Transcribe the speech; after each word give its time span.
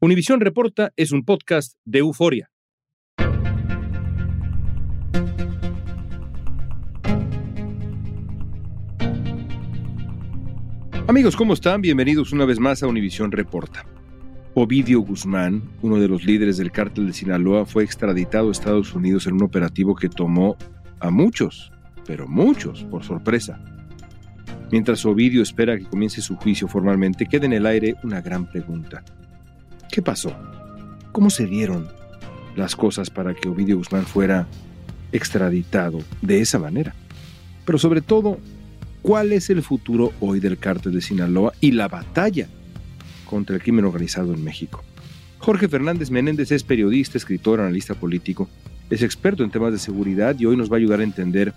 Univisión 0.00 0.38
Reporta 0.38 0.92
es 0.94 1.10
un 1.10 1.24
podcast 1.24 1.76
de 1.84 1.98
euforia. 1.98 2.52
Amigos, 11.08 11.34
¿cómo 11.34 11.52
están? 11.52 11.80
Bienvenidos 11.80 12.30
una 12.30 12.44
vez 12.44 12.60
más 12.60 12.84
a 12.84 12.86
Univisión 12.86 13.32
Reporta. 13.32 13.86
Ovidio 14.54 15.00
Guzmán, 15.00 15.64
uno 15.82 15.98
de 15.98 16.06
los 16.06 16.24
líderes 16.24 16.58
del 16.58 16.70
cártel 16.70 17.08
de 17.08 17.12
Sinaloa, 17.12 17.66
fue 17.66 17.82
extraditado 17.82 18.50
a 18.50 18.52
Estados 18.52 18.94
Unidos 18.94 19.26
en 19.26 19.32
un 19.32 19.42
operativo 19.42 19.96
que 19.96 20.08
tomó 20.08 20.56
a 21.00 21.10
muchos, 21.10 21.72
pero 22.06 22.28
muchos, 22.28 22.84
por 22.84 23.02
sorpresa. 23.02 23.60
Mientras 24.70 25.04
Ovidio 25.04 25.42
espera 25.42 25.76
que 25.76 25.86
comience 25.86 26.22
su 26.22 26.36
juicio 26.36 26.68
formalmente, 26.68 27.26
queda 27.26 27.46
en 27.46 27.54
el 27.54 27.66
aire 27.66 27.96
una 28.04 28.20
gran 28.20 28.48
pregunta. 28.48 29.02
¿Qué 29.90 30.02
pasó? 30.02 30.32
¿Cómo 31.12 31.30
se 31.30 31.46
dieron 31.46 31.88
las 32.56 32.76
cosas 32.76 33.10
para 33.10 33.34
que 33.34 33.48
Ovidio 33.48 33.78
Guzmán 33.78 34.04
fuera 34.04 34.46
extraditado 35.12 36.00
de 36.20 36.40
esa 36.40 36.58
manera? 36.58 36.94
Pero 37.64 37.78
sobre 37.78 38.02
todo, 38.02 38.38
¿cuál 39.02 39.32
es 39.32 39.50
el 39.50 39.62
futuro 39.62 40.12
hoy 40.20 40.40
del 40.40 40.58
cártel 40.58 40.92
de 40.92 41.00
Sinaloa 41.00 41.52
y 41.60 41.72
la 41.72 41.88
batalla 41.88 42.48
contra 43.24 43.56
el 43.56 43.62
crimen 43.62 43.86
organizado 43.86 44.34
en 44.34 44.44
México? 44.44 44.84
Jorge 45.38 45.68
Fernández 45.68 46.10
Menéndez 46.10 46.52
es 46.52 46.62
periodista, 46.62 47.16
escritor, 47.16 47.60
analista 47.60 47.94
político, 47.94 48.48
es 48.90 49.02
experto 49.02 49.44
en 49.44 49.50
temas 49.50 49.72
de 49.72 49.78
seguridad 49.78 50.36
y 50.38 50.46
hoy 50.46 50.56
nos 50.56 50.70
va 50.70 50.76
a 50.76 50.78
ayudar 50.78 51.00
a 51.00 51.04
entender 51.04 51.54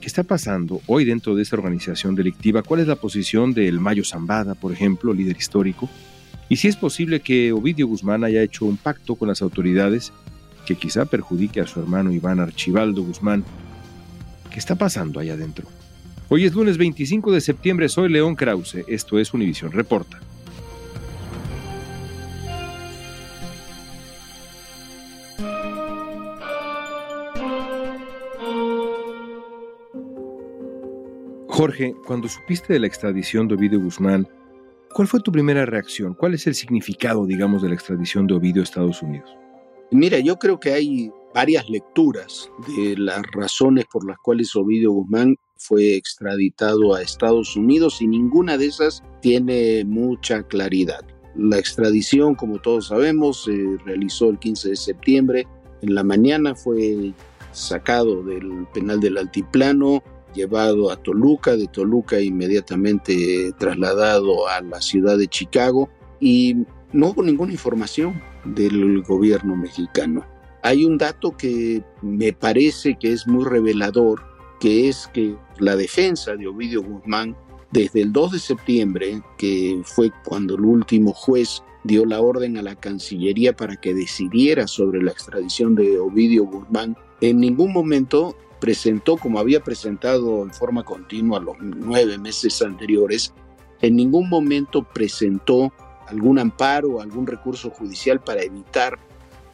qué 0.00 0.06
está 0.06 0.24
pasando 0.24 0.80
hoy 0.86 1.04
dentro 1.04 1.34
de 1.34 1.42
esta 1.42 1.56
organización 1.56 2.14
delictiva, 2.14 2.62
cuál 2.62 2.80
es 2.80 2.86
la 2.86 2.96
posición 2.96 3.54
del 3.54 3.78
Mayo 3.78 4.04
Zambada, 4.04 4.54
por 4.54 4.72
ejemplo, 4.72 5.14
líder 5.14 5.36
histórico, 5.36 5.88
y 6.52 6.56
si 6.56 6.68
es 6.68 6.76
posible 6.76 7.20
que 7.20 7.50
Ovidio 7.50 7.86
Guzmán 7.86 8.24
haya 8.24 8.42
hecho 8.42 8.66
un 8.66 8.76
pacto 8.76 9.14
con 9.14 9.28
las 9.28 9.40
autoridades 9.40 10.12
que 10.66 10.74
quizá 10.74 11.06
perjudique 11.06 11.62
a 11.62 11.66
su 11.66 11.80
hermano 11.80 12.12
Iván 12.12 12.40
Archibaldo 12.40 13.02
Guzmán. 13.02 13.42
¿Qué 14.50 14.58
está 14.58 14.74
pasando 14.74 15.18
allá 15.18 15.32
adentro? 15.32 15.66
Hoy 16.28 16.44
es 16.44 16.52
lunes 16.52 16.76
25 16.76 17.32
de 17.32 17.40
septiembre, 17.40 17.88
soy 17.88 18.10
León 18.10 18.36
Krause, 18.36 18.84
esto 18.86 19.18
es 19.18 19.32
Univisión 19.32 19.72
Reporta. 19.72 20.20
Jorge, 31.48 31.94
cuando 32.06 32.28
supiste 32.28 32.74
de 32.74 32.80
la 32.80 32.88
extradición 32.88 33.48
de 33.48 33.54
Ovidio 33.54 33.80
Guzmán, 33.80 34.28
¿Cuál 34.94 35.08
fue 35.08 35.20
tu 35.20 35.32
primera 35.32 35.64
reacción? 35.64 36.12
¿Cuál 36.12 36.34
es 36.34 36.46
el 36.46 36.54
significado, 36.54 37.24
digamos, 37.26 37.62
de 37.62 37.68
la 37.68 37.74
extradición 37.74 38.26
de 38.26 38.34
Ovidio 38.34 38.60
a 38.60 38.64
Estados 38.64 39.02
Unidos? 39.02 39.30
Mira, 39.90 40.18
yo 40.18 40.36
creo 40.36 40.60
que 40.60 40.72
hay 40.72 41.10
varias 41.34 41.68
lecturas 41.70 42.50
de 42.76 42.96
las 42.98 43.22
razones 43.32 43.86
por 43.90 44.06
las 44.06 44.18
cuales 44.18 44.54
Ovidio 44.54 44.92
Guzmán 44.92 45.36
fue 45.56 45.96
extraditado 45.96 46.94
a 46.94 47.02
Estados 47.02 47.56
Unidos 47.56 48.02
y 48.02 48.06
ninguna 48.06 48.58
de 48.58 48.66
esas 48.66 49.02
tiene 49.20 49.84
mucha 49.84 50.42
claridad. 50.42 51.04
La 51.36 51.58
extradición, 51.58 52.34
como 52.34 52.58
todos 52.58 52.88
sabemos, 52.88 53.44
se 53.44 53.76
realizó 53.86 54.28
el 54.28 54.38
15 54.38 54.70
de 54.70 54.76
septiembre. 54.76 55.46
En 55.80 55.94
la 55.94 56.04
mañana 56.04 56.54
fue 56.54 57.14
sacado 57.52 58.22
del 58.22 58.66
penal 58.74 59.00
del 59.00 59.16
Altiplano, 59.16 60.02
llevado 60.34 60.90
a 60.90 60.96
Toluca, 60.96 61.56
de 61.56 61.66
Toluca 61.66 62.20
inmediatamente 62.20 63.52
trasladado 63.58 64.48
a 64.48 64.60
la 64.60 64.80
ciudad 64.80 65.18
de 65.18 65.28
Chicago 65.28 65.88
y 66.20 66.56
no 66.92 67.08
hubo 67.08 67.22
ninguna 67.22 67.52
información 67.52 68.20
del 68.44 69.02
gobierno 69.02 69.56
mexicano. 69.56 70.24
Hay 70.62 70.84
un 70.84 70.98
dato 70.98 71.36
que 71.36 71.82
me 72.02 72.32
parece 72.32 72.96
que 72.98 73.12
es 73.12 73.26
muy 73.26 73.44
revelador, 73.44 74.22
que 74.60 74.88
es 74.88 75.08
que 75.12 75.36
la 75.58 75.76
defensa 75.76 76.36
de 76.36 76.46
Ovidio 76.46 76.82
Guzmán 76.82 77.36
desde 77.72 78.02
el 78.02 78.12
2 78.12 78.32
de 78.32 78.38
septiembre, 78.38 79.22
que 79.38 79.80
fue 79.84 80.12
cuando 80.24 80.54
el 80.54 80.60
último 80.60 81.12
juez 81.12 81.62
dio 81.84 82.04
la 82.04 82.20
orden 82.20 82.58
a 82.58 82.62
la 82.62 82.76
Cancillería 82.76 83.56
para 83.56 83.76
que 83.76 83.94
decidiera 83.94 84.68
sobre 84.68 85.02
la 85.02 85.10
extradición 85.10 85.74
de 85.74 85.98
Ovidio 85.98 86.44
Guzmán, 86.44 86.96
en 87.20 87.40
ningún 87.40 87.72
momento 87.72 88.36
presentó, 88.62 89.16
como 89.16 89.40
había 89.40 89.58
presentado 89.58 90.44
en 90.44 90.52
forma 90.52 90.84
continua 90.84 91.40
los 91.40 91.56
nueve 91.60 92.16
meses 92.16 92.62
anteriores, 92.62 93.34
en 93.80 93.96
ningún 93.96 94.28
momento 94.28 94.84
presentó 94.84 95.72
algún 96.06 96.38
amparo, 96.38 97.00
algún 97.00 97.26
recurso 97.26 97.70
judicial 97.70 98.20
para 98.20 98.44
evitar 98.44 99.00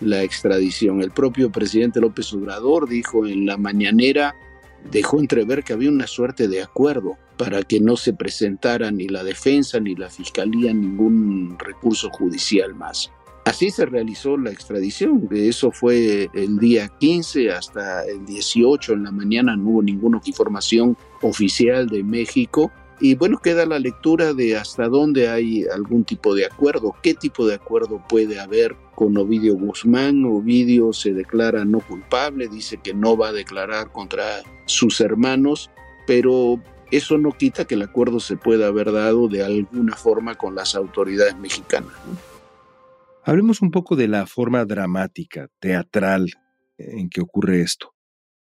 la 0.01 0.23
extradición. 0.23 1.01
El 1.01 1.11
propio 1.11 1.51
presidente 1.51 2.01
López 2.01 2.31
Obrador 2.35 2.87
dijo 2.87 3.27
en 3.27 3.47
la 3.47 3.57
mañanera, 3.57 4.35
dejó 4.91 5.21
entrever 5.21 5.65
que 5.65 5.73
había 5.73 5.89
una 5.89 6.07
suerte 6.07 6.47
de 6.47 6.61
acuerdo 6.61 7.17
para 7.39 7.63
que 7.63 7.81
no 7.81 7.97
se 7.97 8.13
presentara 8.13 8.91
ni 8.91 9.09
la 9.09 9.25
defensa 9.25 9.81
ni 9.81 9.95
la 9.95 10.11
fiscalía 10.11 10.75
ningún 10.75 11.57
recurso 11.59 12.11
judicial 12.11 12.75
más. 12.75 13.11
Así 13.49 13.71
se 13.71 13.87
realizó 13.87 14.37
la 14.37 14.51
extradición. 14.51 15.27
Eso 15.31 15.71
fue 15.71 16.29
el 16.35 16.59
día 16.59 16.89
15 16.89 17.51
hasta 17.51 18.05
el 18.05 18.27
18 18.27 18.93
en 18.93 19.05
la 19.05 19.11
mañana. 19.11 19.57
No 19.57 19.71
hubo 19.71 19.83
ninguna 19.83 20.21
información 20.23 20.99
oficial 21.23 21.89
de 21.89 22.05
México. 22.05 22.71
Y 23.01 23.15
bueno, 23.15 23.39
queda 23.39 23.65
la 23.65 23.79
lectura 23.79 24.35
de 24.35 24.59
hasta 24.59 24.89
dónde 24.89 25.31
hay 25.31 25.65
algún 25.73 26.05
tipo 26.05 26.35
de 26.35 26.45
acuerdo, 26.45 26.95
qué 27.03 27.15
tipo 27.15 27.47
de 27.47 27.55
acuerdo 27.55 28.03
puede 28.07 28.39
haber 28.39 28.77
con 28.95 29.17
Ovidio 29.17 29.55
Guzmán. 29.55 30.27
Ovidio 30.27 30.93
se 30.93 31.15
declara 31.15 31.65
no 31.65 31.81
culpable, 31.81 32.49
dice 32.49 32.77
que 32.77 32.93
no 32.93 33.17
va 33.17 33.29
a 33.29 33.33
declarar 33.33 33.91
contra 33.93 34.43
sus 34.67 35.01
hermanos, 35.01 35.71
pero 36.07 36.61
eso 36.91 37.17
no 37.17 37.33
quita 37.33 37.65
que 37.65 37.77
el 37.77 37.83
acuerdo 37.83 38.21
se 38.21 38.37
pueda 38.37 38.67
haber 38.67 38.93
dado 38.93 39.27
de 39.29 39.43
alguna 39.43 39.97
forma 39.97 40.35
con 40.35 40.55
las 40.55 40.75
autoridades 40.75 41.39
mexicanas. 41.39 41.95
Hablemos 43.29 43.61
un 43.61 43.71
poco 43.71 43.95
de 43.95 44.09
la 44.09 44.25
forma 44.25 44.65
dramática, 44.65 45.49
teatral 45.61 46.31
en 46.79 47.11
que 47.11 47.21
ocurre 47.21 47.61
esto. 47.61 47.93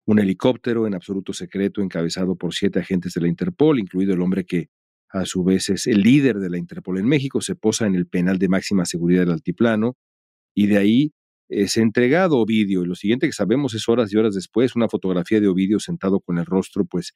Un 0.08 0.18
helicóptero 0.18 0.88
en 0.88 0.96
absoluto 0.96 1.34
secreto 1.34 1.84
encabezado 1.84 2.36
por 2.36 2.56
siete 2.56 2.80
agentes 2.80 3.14
de 3.14 3.22
la 3.22 3.28
Interpol, 3.28 3.78
incluido 3.78 4.16
el 4.16 4.22
hombre 4.24 4.44
que 4.44 4.70
a 5.10 5.26
su 5.26 5.44
vez 5.44 5.70
es 5.70 5.86
el 5.86 6.02
líder 6.02 6.40
de 6.40 6.50
la 6.50 6.58
Interpol 6.58 6.98
en 6.98 7.06
México, 7.06 7.42
se 7.42 7.54
posa 7.54 7.86
en 7.86 7.94
el 7.94 8.08
penal 8.08 8.40
de 8.40 8.50
máxima 8.50 8.86
seguridad 8.86 9.22
del 9.22 9.34
altiplano 9.34 9.98
y 10.56 10.66
de 10.66 10.80
ahí 10.80 11.14
es 11.48 11.78
entregado 11.78 12.40
Ovidio. 12.40 12.82
Y 12.82 12.88
lo 12.88 12.96
siguiente 12.96 13.28
que 13.28 13.34
sabemos 13.34 13.76
es 13.76 13.88
horas 13.88 14.12
y 14.12 14.18
horas 14.18 14.34
después, 14.34 14.76
una 14.76 14.90
fotografía 14.90 15.40
de 15.40 15.48
Ovidio 15.48 15.80
sentado 15.80 16.22
con 16.22 16.40
el 16.40 16.46
rostro 16.48 16.86
pues 16.86 17.14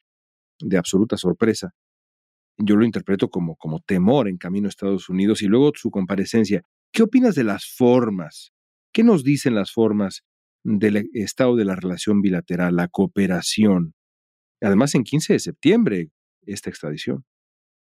de 0.60 0.78
absoluta 0.78 1.18
sorpresa. 1.18 1.72
Yo 2.60 2.76
lo 2.76 2.86
interpreto 2.86 3.28
como, 3.28 3.56
como 3.56 3.80
temor 3.80 4.28
en 4.28 4.38
camino 4.38 4.68
a 4.68 4.70
Estados 4.70 5.10
Unidos 5.10 5.42
y 5.42 5.48
luego 5.48 5.72
su 5.74 5.90
comparecencia. 5.90 6.62
¿Qué 6.96 7.04
opinas 7.04 7.36
de 7.36 7.44
las 7.44 7.66
formas? 7.66 8.54
¿Qué 8.94 9.04
nos 9.04 9.26
dicen 9.26 9.54
las 9.54 9.70
formas 9.74 10.24
del 10.64 11.10
estado 11.14 11.58
de 11.58 11.66
la 11.66 11.76
relación 11.76 12.22
bilateral, 12.22 12.78
la 12.78 12.88
cooperación? 12.88 13.94
Además, 14.62 14.96
en 14.96 15.04
15 15.04 15.34
de 15.34 15.40
septiembre, 15.40 16.10
esta 16.46 16.70
extradición. 16.70 17.26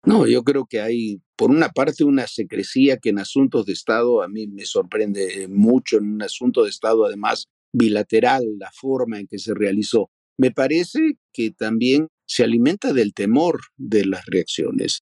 No, 0.06 0.27
yo 0.27 0.44
creo 0.44 0.68
que 0.68 0.81
hay, 0.81 1.19
por 1.36 1.50
una 1.50 1.69
parte, 1.69 2.03
una 2.03 2.27
secrecía 2.27 2.98
que 2.98 3.09
en 3.09 3.18
asuntos 3.18 3.65
de 3.65 3.74
Estado 3.74 4.21
a 4.21 4.27
mí 4.27 4.45
me 4.45 4.65
sorprende 4.65 5.48
mucho, 5.50 5.98
en 5.98 6.06
un 6.06 6.21
asunto 6.21 6.62
de 6.63 6.69
Estado, 6.69 7.03
además, 7.03 7.48
bilateral, 7.74 8.44
la 8.59 8.69
forma 8.71 9.19
en 9.19 9.25
que 9.25 9.39
se 9.39 9.56
realizó. 9.56 10.12
Me 10.38 10.51
parece 10.51 11.18
que 11.33 11.50
también 11.50 12.07
se 12.27 12.44
alimenta 12.44 12.94
del 12.94 13.15
temor 13.15 13.62
de 13.77 14.06
las 14.06 14.24
reacciones. 14.27 15.01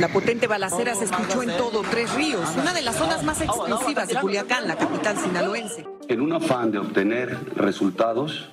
La 0.00 0.08
potente 0.08 0.46
balacera 0.46 0.94
se 0.94 1.04
escuchó 1.04 1.42
en 1.42 1.50
todo 1.58 1.82
Tres 1.82 2.14
Ríos, 2.14 2.48
una 2.56 2.72
de 2.72 2.80
las 2.80 2.96
zonas 2.96 3.22
más 3.22 3.38
explosivas 3.42 4.08
de 4.08 4.14
Culiacán, 4.14 4.66
la 4.66 4.78
capital 4.78 5.18
sinaloense. 5.18 5.86
En 6.08 6.22
un 6.22 6.32
afán 6.32 6.70
de 6.70 6.78
obtener 6.78 7.36
resultados 7.54 8.48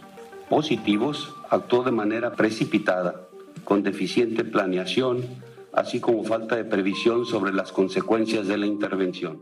positivos, 0.49 1.33
actuó 1.49 1.83
de 1.83 1.91
manera 1.91 2.33
precipitada, 2.33 3.29
con 3.63 3.81
deficiente 3.81 4.43
planeación, 4.43 5.23
así 5.71 6.01
como 6.01 6.25
falta 6.25 6.57
de 6.57 6.65
previsión 6.65 7.25
sobre 7.25 7.53
las 7.53 7.71
consecuencias 7.71 8.45
de 8.49 8.57
la 8.57 8.65
intervención. 8.65 9.41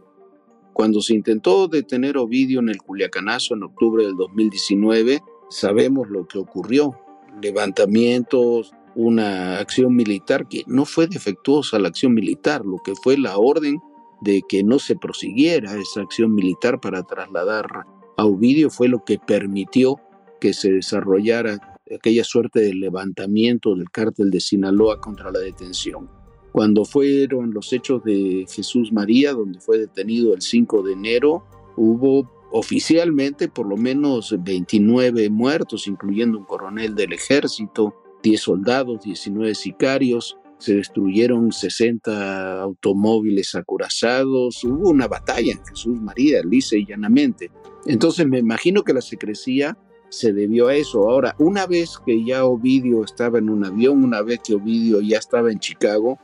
Cuando 0.73 1.01
se 1.01 1.15
intentó 1.15 1.67
detener 1.67 2.17
Ovidio 2.17 2.59
en 2.59 2.69
el 2.69 2.77
Culiacanazo 2.77 3.55
en 3.55 3.63
octubre 3.63 4.05
del 4.05 4.15
2019, 4.15 5.23
sabemos 5.49 6.07
lo 6.11 6.27
que 6.27 6.37
ocurrió. 6.37 6.99
Levantamientos, 7.41 8.74
una 8.95 9.59
acción 9.59 9.95
militar 9.95 10.47
que 10.47 10.63
no 10.67 10.85
fue 10.85 11.07
defectuosa 11.07 11.79
la 11.79 11.89
acción 11.89 12.13
militar, 12.13 12.65
lo 12.65 12.77
que 12.77 12.95
fue 12.95 13.17
la 13.17 13.37
orden 13.37 13.81
de 14.21 14.41
que 14.47 14.63
no 14.63 14.79
se 14.79 14.95
prosiguiera 14.95 15.75
esa 15.75 16.01
acción 16.01 16.33
militar 16.33 16.79
para 16.79 17.03
trasladar 17.03 17.85
a 18.17 18.25
Ovidio 18.25 18.69
fue 18.69 18.87
lo 18.87 19.03
que 19.03 19.19
permitió 19.19 19.99
que 20.39 20.53
se 20.53 20.71
desarrollara 20.71 21.79
aquella 21.93 22.23
suerte 22.23 22.61
de 22.61 22.73
levantamiento 22.73 23.75
del 23.75 23.89
cártel 23.91 24.31
de 24.31 24.39
Sinaloa 24.39 24.99
contra 24.99 25.31
la 25.31 25.39
detención. 25.39 26.09
Cuando 26.51 26.85
fueron 26.85 27.53
los 27.53 27.73
hechos 27.73 28.03
de 28.03 28.45
Jesús 28.49 28.93
María, 28.93 29.33
donde 29.33 29.59
fue 29.59 29.77
detenido 29.77 30.33
el 30.33 30.41
5 30.41 30.83
de 30.83 30.93
enero, 30.93 31.43
hubo 31.75 32.31
oficialmente 32.51 33.49
por 33.49 33.67
lo 33.67 33.75
menos 33.75 34.33
29 34.39 35.29
muertos, 35.29 35.87
incluyendo 35.87 36.37
un 36.37 36.45
coronel 36.45 36.95
del 36.95 37.11
ejército, 37.11 37.93
10 38.25 38.41
soldados, 38.41 39.03
19 39.03 39.53
sicarios, 39.53 40.35
se 40.57 40.73
destruyeron 40.73 41.51
60 41.51 42.59
automóviles 42.59 43.53
acorazados, 43.53 44.63
hubo 44.63 44.89
una 44.89 45.07
batalla 45.07 45.51
en 45.51 45.63
Jesús 45.63 46.01
María, 46.01 46.41
lisa 46.41 46.75
y 46.75 46.87
llanamente. 46.87 47.51
Entonces 47.85 48.27
me 48.27 48.39
imagino 48.39 48.83
que 48.83 48.93
la 48.93 49.01
secrecía 49.01 49.77
se 50.09 50.33
debió 50.33 50.69
a 50.69 50.75
eso. 50.75 51.07
Ahora, 51.07 51.35
una 51.37 51.67
vez 51.67 51.99
que 52.03 52.23
ya 52.25 52.45
Ovidio 52.45 53.03
estaba 53.03 53.37
en 53.37 53.47
un 53.47 53.63
avión, 53.63 54.03
una 54.03 54.23
vez 54.23 54.39
que 54.43 54.55
Ovidio 54.55 55.01
ya 55.01 55.19
estaba 55.19 55.51
en 55.51 55.59
Chicago, 55.59 56.17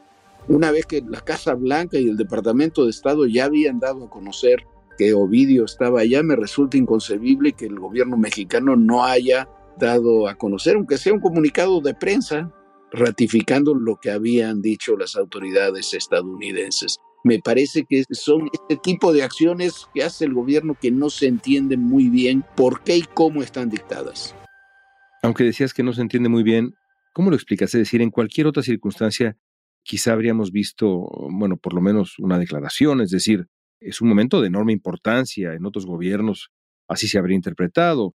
una 0.48 0.72
vez 0.72 0.88
que 0.88 1.04
la 1.08 1.22
Casa 1.22 1.54
Blanca 1.54 2.00
y 2.00 2.10
el 2.10 2.18
Departamento 2.18 2.86
de 2.86 2.90
Estado 2.90 3.28
ya 3.28 3.46
habían 3.46 3.80
dado 3.80 4.06
a 4.06 4.10
conocer 4.10 4.66
que 4.98 5.14
Ovidio 5.14 5.66
estaba 5.66 6.02
allá, 6.02 6.24
me 6.24 6.36
resulta 6.36 6.78
inconcebible 6.78 7.52
que 7.52 7.68
el 7.68 7.80
gobierno 7.80 8.18
mexicano 8.18 8.76
no 8.76 9.04
haya 9.04 9.48
dado 9.78 10.28
a 10.28 10.36
conocer, 10.36 10.76
aunque 10.76 10.98
sea 10.98 11.14
un 11.14 11.20
comunicado 11.20 11.82
de 11.82 11.94
prensa, 11.94 12.52
ratificando 12.92 13.74
lo 13.74 13.98
que 13.98 14.12
habían 14.12 14.62
dicho 14.62 14.98
las 14.98 15.16
autoridades 15.16 15.94
estadounidenses. 15.94 16.98
Me 17.24 17.40
parece 17.40 17.86
que 17.88 18.04
son 18.12 18.50
este 18.52 18.78
tipo 18.78 19.14
de 19.14 19.24
acciones 19.24 19.88
que 19.94 20.04
hace 20.04 20.26
el 20.26 20.34
gobierno 20.34 20.76
que 20.80 20.92
no 20.92 21.10
se 21.10 21.28
entiende 21.28 21.78
muy 21.78 22.10
bien 22.10 22.44
por 22.56 22.84
qué 22.84 22.98
y 22.98 23.04
cómo 23.04 23.44
están 23.44 23.70
dictadas. 23.70 24.36
Aunque 25.22 25.44
decías 25.44 25.74
que 25.74 25.84
no 25.84 25.94
se 25.94 26.02
entiende 26.02 26.30
muy 26.30 26.42
bien, 26.42 26.74
¿cómo 27.14 27.30
lo 27.30 27.36
explicas? 27.36 27.76
Es 27.76 27.80
decir, 27.80 28.02
en 28.02 28.10
cualquier 28.10 28.48
otra 28.48 28.64
circunstancia, 28.64 29.38
quizá 29.84 30.14
habríamos 30.14 30.52
visto, 30.52 31.08
bueno, 31.30 31.58
por 31.58 31.74
lo 31.74 31.82
menos 31.82 32.18
una 32.18 32.40
declaración, 32.40 33.02
es 33.02 33.12
decir, 33.12 33.48
es 33.80 34.02
un 34.02 34.10
momento 34.10 34.42
de 34.42 34.48
enorme 34.48 34.74
importancia 34.74 35.54
en 35.54 35.66
otros 35.66 35.86
gobiernos, 35.86 36.52
así 36.88 37.08
se 37.08 37.20
habría 37.20 37.36
interpretado. 37.36 38.16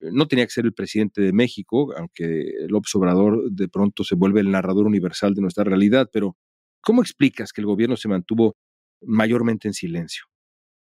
No 0.00 0.28
tenía 0.28 0.46
que 0.46 0.52
ser 0.52 0.64
el 0.64 0.74
presidente 0.74 1.20
de 1.20 1.32
México, 1.32 1.94
aunque 1.96 2.52
López 2.68 2.94
Obrador 2.94 3.50
de 3.50 3.68
pronto 3.68 4.04
se 4.04 4.14
vuelve 4.14 4.40
el 4.40 4.50
narrador 4.50 4.86
universal 4.86 5.34
de 5.34 5.42
nuestra 5.42 5.64
realidad, 5.64 6.08
pero 6.12 6.36
¿Cómo 6.80 7.02
explicas 7.02 7.52
que 7.52 7.60
el 7.60 7.66
gobierno 7.66 7.96
se 7.96 8.08
mantuvo 8.08 8.56
mayormente 9.02 9.68
en 9.68 9.74
silencio? 9.74 10.24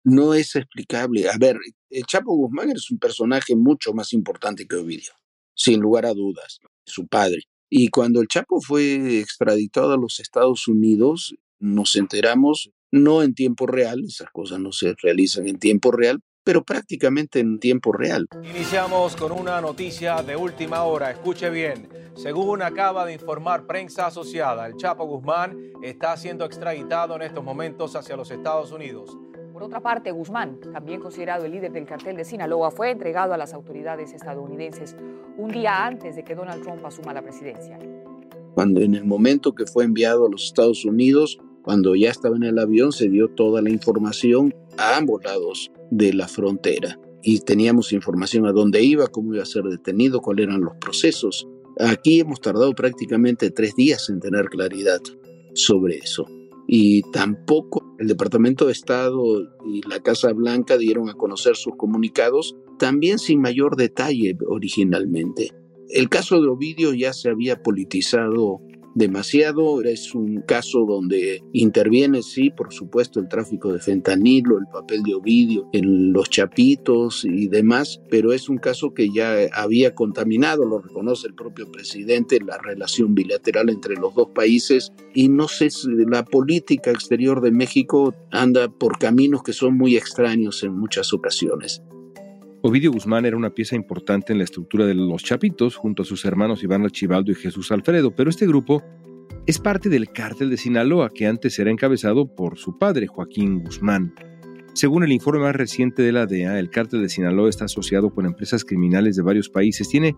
No 0.03 0.33
es 0.33 0.55
explicable. 0.55 1.29
A 1.29 1.37
ver, 1.37 1.57
el 1.89 2.03
Chapo 2.05 2.35
Guzmán 2.35 2.71
es 2.71 2.89
un 2.91 2.97
personaje 2.97 3.55
mucho 3.55 3.93
más 3.93 4.11
importante 4.13 4.67
que 4.67 4.75
Ovidio, 4.75 5.11
sin 5.55 5.79
lugar 5.79 6.05
a 6.05 6.13
dudas, 6.13 6.59
su 6.85 7.07
padre. 7.07 7.43
Y 7.69 7.89
cuando 7.89 8.21
el 8.21 8.27
Chapo 8.27 8.59
fue 8.59 9.19
extraditado 9.19 9.93
a 9.93 9.97
los 9.97 10.19
Estados 10.19 10.67
Unidos, 10.67 11.35
nos 11.59 11.95
enteramos, 11.95 12.71
no 12.91 13.23
en 13.23 13.33
tiempo 13.33 13.65
real, 13.65 14.03
esas 14.03 14.29
cosas 14.31 14.59
no 14.59 14.71
se 14.71 14.95
realizan 15.01 15.47
en 15.47 15.59
tiempo 15.59 15.91
real, 15.91 16.19
pero 16.43 16.63
prácticamente 16.63 17.39
en 17.39 17.59
tiempo 17.59 17.91
real. 17.91 18.27
Iniciamos 18.43 19.15
con 19.15 19.31
una 19.31 19.61
noticia 19.61 20.21
de 20.21 20.35
última 20.35 20.83
hora. 20.83 21.11
Escuche 21.11 21.49
bien. 21.49 21.87
Según 22.15 22.61
acaba 22.61 23.05
de 23.05 23.13
informar 23.13 23.65
prensa 23.65 24.07
asociada, 24.07 24.67
el 24.67 24.75
Chapo 24.75 25.05
Guzmán 25.05 25.57
está 25.81 26.15
siendo 26.15 26.45
extraditado 26.45 27.15
en 27.15 27.23
estos 27.23 27.43
momentos 27.43 27.95
hacia 27.95 28.15
los 28.15 28.29
Estados 28.29 28.71
Unidos. 28.71 29.17
Por 29.51 29.63
otra 29.63 29.79
parte, 29.79 30.11
Guzmán, 30.11 30.59
también 30.73 30.99
considerado 30.99 31.45
el 31.45 31.51
líder 31.51 31.71
del 31.71 31.85
cartel 31.85 32.17
de 32.17 32.25
Sinaloa, 32.25 32.71
fue 32.71 32.91
entregado 32.91 33.33
a 33.33 33.37
las 33.37 33.53
autoridades 33.53 34.13
estadounidenses 34.13 34.95
un 35.37 35.51
día 35.51 35.85
antes 35.85 36.15
de 36.15 36.23
que 36.23 36.35
Donald 36.35 36.63
Trump 36.63 36.85
asuma 36.85 37.13
la 37.13 37.21
presidencia. 37.21 37.79
Cuando 38.53 38.81
en 38.81 38.93
el 38.93 39.05
momento 39.05 39.53
que 39.53 39.65
fue 39.65 39.83
enviado 39.83 40.27
a 40.27 40.29
los 40.29 40.45
Estados 40.45 40.85
Unidos, 40.85 41.39
cuando 41.63 41.95
ya 41.95 42.09
estaba 42.09 42.35
en 42.35 42.43
el 42.43 42.59
avión, 42.59 42.91
se 42.91 43.09
dio 43.09 43.29
toda 43.29 43.61
la 43.61 43.69
información 43.69 44.53
a 44.77 44.97
ambos 44.97 45.23
lados 45.23 45.71
de 45.97 46.13
la 46.13 46.27
frontera 46.27 46.99
y 47.21 47.39
teníamos 47.39 47.93
información 47.93 48.45
a 48.45 48.51
dónde 48.51 48.83
iba, 48.83 49.07
cómo 49.07 49.33
iba 49.33 49.43
a 49.43 49.47
ser 49.47 49.63
detenido, 49.63 50.21
cuáles 50.21 50.47
eran 50.47 50.61
los 50.61 50.75
procesos. 50.79 51.47
Aquí 51.79 52.19
hemos 52.19 52.41
tardado 52.41 52.73
prácticamente 52.73 53.49
tres 53.49 53.75
días 53.75 54.09
en 54.09 54.19
tener 54.19 54.45
claridad 54.45 54.99
sobre 55.53 55.97
eso. 55.97 56.25
Y 56.67 57.01
tampoco 57.11 57.95
el 57.99 58.07
Departamento 58.07 58.65
de 58.65 58.73
Estado 58.73 59.23
y 59.65 59.87
la 59.87 59.99
Casa 60.01 60.33
Blanca 60.33 60.77
dieron 60.77 61.09
a 61.09 61.13
conocer 61.13 61.55
sus 61.55 61.75
comunicados, 61.77 62.55
también 62.77 63.19
sin 63.19 63.41
mayor 63.41 63.75
detalle 63.75 64.37
originalmente. 64.47 65.51
El 65.89 66.09
caso 66.09 66.41
de 66.41 66.47
Ovidio 66.47 66.93
ya 66.93 67.13
se 67.13 67.29
había 67.29 67.61
politizado 67.61 68.59
demasiado. 68.95 69.81
Es 69.83 70.13
un 70.15 70.41
caso 70.41 70.85
donde 70.85 71.43
interviene, 71.53 72.21
sí, 72.23 72.49
por 72.49 72.73
supuesto, 72.73 73.19
el 73.19 73.27
tráfico 73.27 73.71
de 73.71 73.79
fentanilo, 73.79 74.57
el 74.57 74.67
papel 74.71 75.03
de 75.03 75.15
Ovidio 75.15 75.69
en 75.73 76.13
los 76.13 76.29
chapitos 76.29 77.25
y 77.25 77.47
demás, 77.47 78.01
pero 78.09 78.33
es 78.33 78.49
un 78.49 78.57
caso 78.57 78.93
que 78.93 79.09
ya 79.09 79.35
había 79.53 79.95
contaminado, 79.95 80.65
lo 80.65 80.79
reconoce 80.79 81.27
el 81.27 81.35
propio 81.35 81.71
presidente, 81.71 82.39
la 82.39 82.57
relación 82.57 83.15
bilateral 83.15 83.69
entre 83.69 83.95
los 83.95 84.13
dos 84.15 84.29
países 84.33 84.91
y 85.13 85.29
no 85.29 85.47
sé 85.47 85.69
si 85.69 85.87
la 86.09 86.23
política 86.23 86.91
exterior 86.91 87.41
de 87.41 87.51
México 87.51 88.13
anda 88.31 88.69
por 88.69 88.97
caminos 88.97 89.43
que 89.43 89.53
son 89.53 89.77
muy 89.77 89.95
extraños 89.95 90.63
en 90.63 90.77
muchas 90.77 91.13
ocasiones. 91.13 91.81
Ovidio 92.65 92.93
Guzmán 92.93 93.25
era 93.25 93.35
una 93.35 93.53
pieza 93.53 93.75
importante 93.75 94.31
en 94.31 94.37
la 94.37 94.45
estructura 94.45 94.85
de 94.85 94.93
los 94.93 95.21
Chapitos, 95.21 95.75
junto 95.75 96.03
a 96.03 96.05
sus 96.05 96.23
hermanos 96.23 96.63
Iván 96.63 96.83
Archibaldo 96.83 97.29
y 97.29 97.35
Jesús 97.35 97.73
Alfredo, 97.73 98.15
pero 98.15 98.29
este 98.29 98.47
grupo 98.47 98.81
es 99.45 99.59
parte 99.59 99.89
del 99.89 100.13
cártel 100.13 100.49
de 100.49 100.55
Sinaloa, 100.55 101.09
que 101.13 101.27
antes 101.27 101.59
era 101.59 101.71
encabezado 101.71 102.33
por 102.33 102.57
su 102.57 102.77
padre, 102.77 103.07
Joaquín 103.07 103.65
Guzmán. 103.65 104.13
Según 104.73 105.03
el 105.03 105.11
informe 105.11 105.41
más 105.41 105.57
reciente 105.57 106.03
de 106.03 106.13
la 106.13 106.25
DEA, 106.25 106.57
el 106.57 106.69
cártel 106.69 107.01
de 107.01 107.09
Sinaloa 107.09 107.49
está 107.49 107.65
asociado 107.65 108.11
con 108.11 108.25
empresas 108.25 108.63
criminales 108.63 109.17
de 109.17 109.23
varios 109.23 109.49
países, 109.49 109.89
tiene 109.89 110.15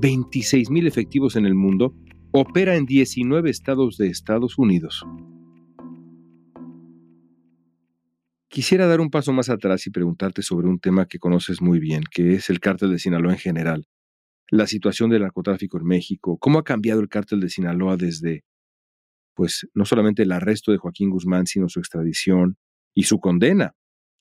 26 0.00 0.70
mil 0.70 0.88
efectivos 0.88 1.36
en 1.36 1.46
el 1.46 1.54
mundo, 1.54 1.94
opera 2.32 2.74
en 2.74 2.86
19 2.86 3.48
estados 3.50 3.98
de 3.98 4.08
Estados 4.08 4.58
Unidos. 4.58 5.06
Quisiera 8.54 8.86
dar 8.86 9.00
un 9.00 9.10
paso 9.10 9.32
más 9.32 9.50
atrás 9.50 9.84
y 9.88 9.90
preguntarte 9.90 10.40
sobre 10.42 10.68
un 10.68 10.78
tema 10.78 11.06
que 11.06 11.18
conoces 11.18 11.60
muy 11.60 11.80
bien, 11.80 12.04
que 12.08 12.34
es 12.34 12.50
el 12.50 12.60
cártel 12.60 12.92
de 12.92 13.00
Sinaloa 13.00 13.32
en 13.32 13.38
general. 13.38 13.88
la 14.48 14.68
situación 14.68 15.10
del 15.10 15.22
narcotráfico 15.22 15.76
en 15.78 15.86
México, 15.86 16.38
cómo 16.38 16.60
ha 16.60 16.62
cambiado 16.64 17.00
el 17.00 17.08
cártel 17.08 17.40
de 17.40 17.48
Sinaloa 17.48 17.96
desde, 17.96 18.44
pues, 19.34 19.66
no 19.74 19.84
solamente 19.84 20.22
el 20.22 20.30
arresto 20.30 20.70
de 20.70 20.78
Joaquín 20.78 21.10
Guzmán, 21.10 21.46
sino 21.46 21.68
su 21.68 21.80
extradición 21.80 22.56
y 22.94 23.04
su 23.04 23.18
condena. 23.18 23.74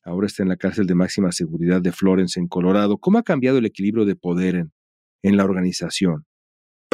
Ahora 0.03 0.25
está 0.25 0.41
en 0.41 0.49
la 0.49 0.57
cárcel 0.57 0.87
de 0.87 0.95
máxima 0.95 1.31
seguridad 1.31 1.81
de 1.81 1.91
Florence, 1.91 2.39
en 2.39 2.47
Colorado. 2.47 2.97
¿Cómo 2.97 3.19
ha 3.19 3.23
cambiado 3.23 3.59
el 3.59 3.67
equilibrio 3.67 4.05
de 4.05 4.15
poder 4.15 4.55
en, 4.55 4.73
en 5.21 5.37
la 5.37 5.43
organización? 5.43 6.25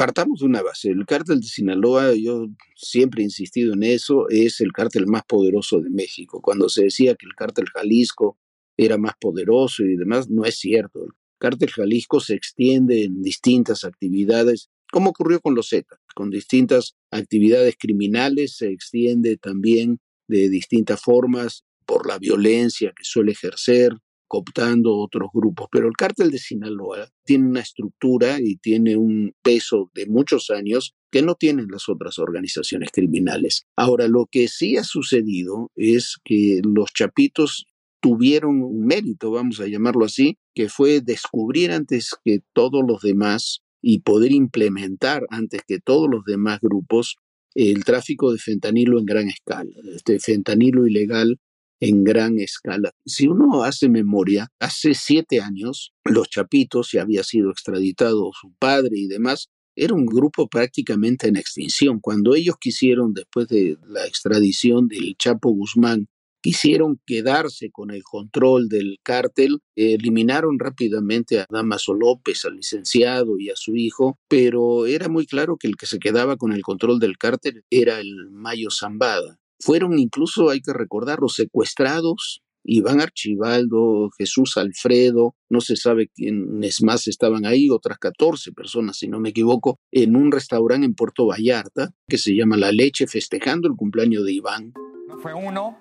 Partamos 0.00 0.40
de 0.40 0.46
una 0.46 0.62
base. 0.62 0.88
El 0.88 1.04
cártel 1.04 1.40
de 1.40 1.46
Sinaloa, 1.46 2.14
yo 2.14 2.46
siempre 2.74 3.20
he 3.20 3.24
insistido 3.24 3.74
en 3.74 3.82
eso, 3.82 4.30
es 4.30 4.62
el 4.62 4.72
cártel 4.72 5.06
más 5.06 5.24
poderoso 5.28 5.82
de 5.82 5.90
México. 5.90 6.40
Cuando 6.40 6.70
se 6.70 6.84
decía 6.84 7.14
que 7.16 7.26
el 7.26 7.34
cártel 7.34 7.66
Jalisco 7.66 8.38
era 8.78 8.96
más 8.96 9.12
poderoso 9.20 9.84
y 9.84 9.96
demás, 9.96 10.30
no 10.30 10.46
es 10.46 10.58
cierto. 10.58 11.04
El 11.04 11.10
cártel 11.38 11.68
Jalisco 11.68 12.18
se 12.18 12.32
extiende 12.32 13.04
en 13.04 13.20
distintas 13.20 13.84
actividades, 13.84 14.70
como 14.90 15.10
ocurrió 15.10 15.38
con 15.38 15.54
los 15.54 15.68
Zetas, 15.68 15.98
con 16.14 16.30
distintas 16.30 16.96
actividades 17.10 17.76
criminales, 17.78 18.56
se 18.56 18.70
extiende 18.70 19.36
también 19.36 19.98
de 20.28 20.48
distintas 20.48 21.02
formas 21.02 21.66
por 21.84 22.08
la 22.08 22.18
violencia 22.18 22.94
que 22.96 23.04
suele 23.04 23.32
ejercer, 23.32 23.92
cooptando 24.30 24.96
otros 24.96 25.28
grupos. 25.34 25.66
Pero 25.72 25.88
el 25.88 25.96
cártel 25.96 26.30
de 26.30 26.38
Sinaloa 26.38 27.08
tiene 27.24 27.48
una 27.48 27.60
estructura 27.60 28.38
y 28.40 28.56
tiene 28.58 28.96
un 28.96 29.34
peso 29.42 29.90
de 29.92 30.06
muchos 30.06 30.50
años 30.50 30.94
que 31.10 31.20
no 31.20 31.34
tienen 31.34 31.66
las 31.68 31.88
otras 31.88 32.20
organizaciones 32.20 32.90
criminales. 32.92 33.66
Ahora, 33.76 34.06
lo 34.06 34.28
que 34.30 34.46
sí 34.46 34.76
ha 34.76 34.84
sucedido 34.84 35.72
es 35.74 36.16
que 36.24 36.60
los 36.62 36.92
chapitos 36.94 37.66
tuvieron 38.00 38.62
un 38.62 38.86
mérito, 38.86 39.32
vamos 39.32 39.58
a 39.58 39.66
llamarlo 39.66 40.04
así, 40.04 40.38
que 40.54 40.68
fue 40.68 41.00
descubrir 41.00 41.72
antes 41.72 42.10
que 42.24 42.38
todos 42.52 42.84
los 42.86 43.02
demás 43.02 43.62
y 43.82 43.98
poder 44.00 44.30
implementar 44.30 45.26
antes 45.30 45.62
que 45.66 45.80
todos 45.80 46.08
los 46.08 46.24
demás 46.24 46.60
grupos 46.60 47.16
el 47.56 47.84
tráfico 47.84 48.32
de 48.32 48.38
fentanilo 48.38 49.00
en 49.00 49.06
gran 49.06 49.28
escala, 49.28 49.72
este 49.92 50.20
fentanilo 50.20 50.86
ilegal 50.86 51.40
en 51.80 52.04
gran 52.04 52.38
escala. 52.38 52.92
Si 53.04 53.26
uno 53.26 53.64
hace 53.64 53.88
memoria, 53.88 54.48
hace 54.58 54.94
siete 54.94 55.40
años, 55.40 55.92
los 56.04 56.28
Chapitos, 56.28 56.92
ya 56.92 57.02
había 57.02 57.24
sido 57.24 57.50
extraditado 57.50 58.30
su 58.38 58.52
padre 58.58 58.98
y 58.98 59.08
demás, 59.08 59.48
era 59.74 59.94
un 59.94 60.04
grupo 60.04 60.48
prácticamente 60.48 61.28
en 61.28 61.36
extinción. 61.36 62.00
Cuando 62.00 62.34
ellos 62.34 62.56
quisieron, 62.60 63.14
después 63.14 63.48
de 63.48 63.78
la 63.86 64.06
extradición 64.06 64.88
del 64.88 65.16
Chapo 65.16 65.50
Guzmán, 65.50 66.06
quisieron 66.42 67.00
quedarse 67.06 67.70
con 67.70 67.90
el 67.90 68.02
control 68.02 68.68
del 68.68 68.98
cártel, 69.02 69.60
eliminaron 69.76 70.58
rápidamente 70.58 71.40
a 71.40 71.46
Damaso 71.50 71.94
López, 71.94 72.44
al 72.44 72.56
licenciado 72.56 73.38
y 73.38 73.50
a 73.50 73.56
su 73.56 73.76
hijo, 73.76 74.18
pero 74.28 74.86
era 74.86 75.08
muy 75.08 75.26
claro 75.26 75.56
que 75.56 75.68
el 75.68 75.76
que 75.76 75.86
se 75.86 75.98
quedaba 75.98 76.36
con 76.36 76.52
el 76.52 76.62
control 76.62 76.98
del 76.98 77.18
cártel 77.18 77.64
era 77.70 78.00
el 78.00 78.30
Mayo 78.30 78.70
Zambada. 78.70 79.39
Fueron 79.60 79.98
incluso, 79.98 80.50
hay 80.50 80.60
que 80.60 80.72
recordar, 80.72 81.20
los 81.20 81.34
secuestrados. 81.34 82.42
Iván 82.62 83.00
Archibaldo, 83.00 84.10
Jesús 84.18 84.56
Alfredo, 84.58 85.34
no 85.48 85.62
se 85.62 85.76
sabe 85.76 86.08
quiénes 86.14 86.82
más 86.82 87.08
estaban 87.08 87.46
ahí, 87.46 87.70
otras 87.70 87.98
14 87.98 88.52
personas, 88.52 88.98
si 88.98 89.08
no 89.08 89.18
me 89.18 89.30
equivoco, 89.30 89.78
en 89.90 90.14
un 90.14 90.30
restaurante 90.30 90.84
en 90.84 90.94
Puerto 90.94 91.26
Vallarta 91.26 91.92
que 92.06 92.18
se 92.18 92.34
llama 92.34 92.58
La 92.58 92.70
Leche, 92.70 93.06
festejando 93.06 93.66
el 93.66 93.76
cumpleaños 93.76 94.24
de 94.24 94.32
Iván. 94.32 94.74
No 95.08 95.16
fue 95.18 95.32
uno 95.32 95.78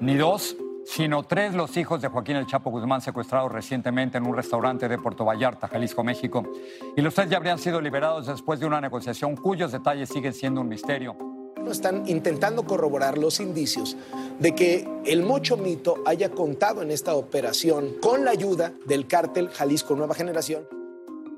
ni 0.00 0.16
dos, 0.16 0.56
sino 0.86 1.24
tres 1.24 1.54
los 1.54 1.76
hijos 1.76 2.00
de 2.00 2.08
Joaquín 2.08 2.36
El 2.36 2.46
Chapo 2.46 2.70
Guzmán 2.70 3.02
secuestrados 3.02 3.52
recientemente 3.52 4.16
en 4.16 4.26
un 4.26 4.34
restaurante 4.34 4.88
de 4.88 4.98
Puerto 4.98 5.26
Vallarta, 5.26 5.68
Jalisco, 5.68 6.02
México. 6.02 6.50
Y 6.96 7.02
los 7.02 7.14
tres 7.14 7.28
ya 7.28 7.36
habrían 7.36 7.58
sido 7.58 7.82
liberados 7.82 8.26
después 8.26 8.60
de 8.60 8.66
una 8.66 8.80
negociación 8.80 9.36
cuyos 9.36 9.72
detalles 9.72 10.08
siguen 10.08 10.32
siendo 10.32 10.62
un 10.62 10.68
misterio 10.68 11.33
están 11.70 12.08
intentando 12.08 12.64
corroborar 12.64 13.18
los 13.18 13.40
indicios 13.40 13.96
de 14.38 14.54
que 14.54 14.88
el 15.04 15.22
Mocho 15.22 15.56
Mito 15.56 16.02
haya 16.06 16.30
contado 16.30 16.82
en 16.82 16.90
esta 16.90 17.14
operación 17.14 17.96
con 18.00 18.24
la 18.24 18.32
ayuda 18.32 18.72
del 18.86 19.06
cártel 19.06 19.48
Jalisco 19.48 19.94
Nueva 19.94 20.14
Generación. 20.14 20.66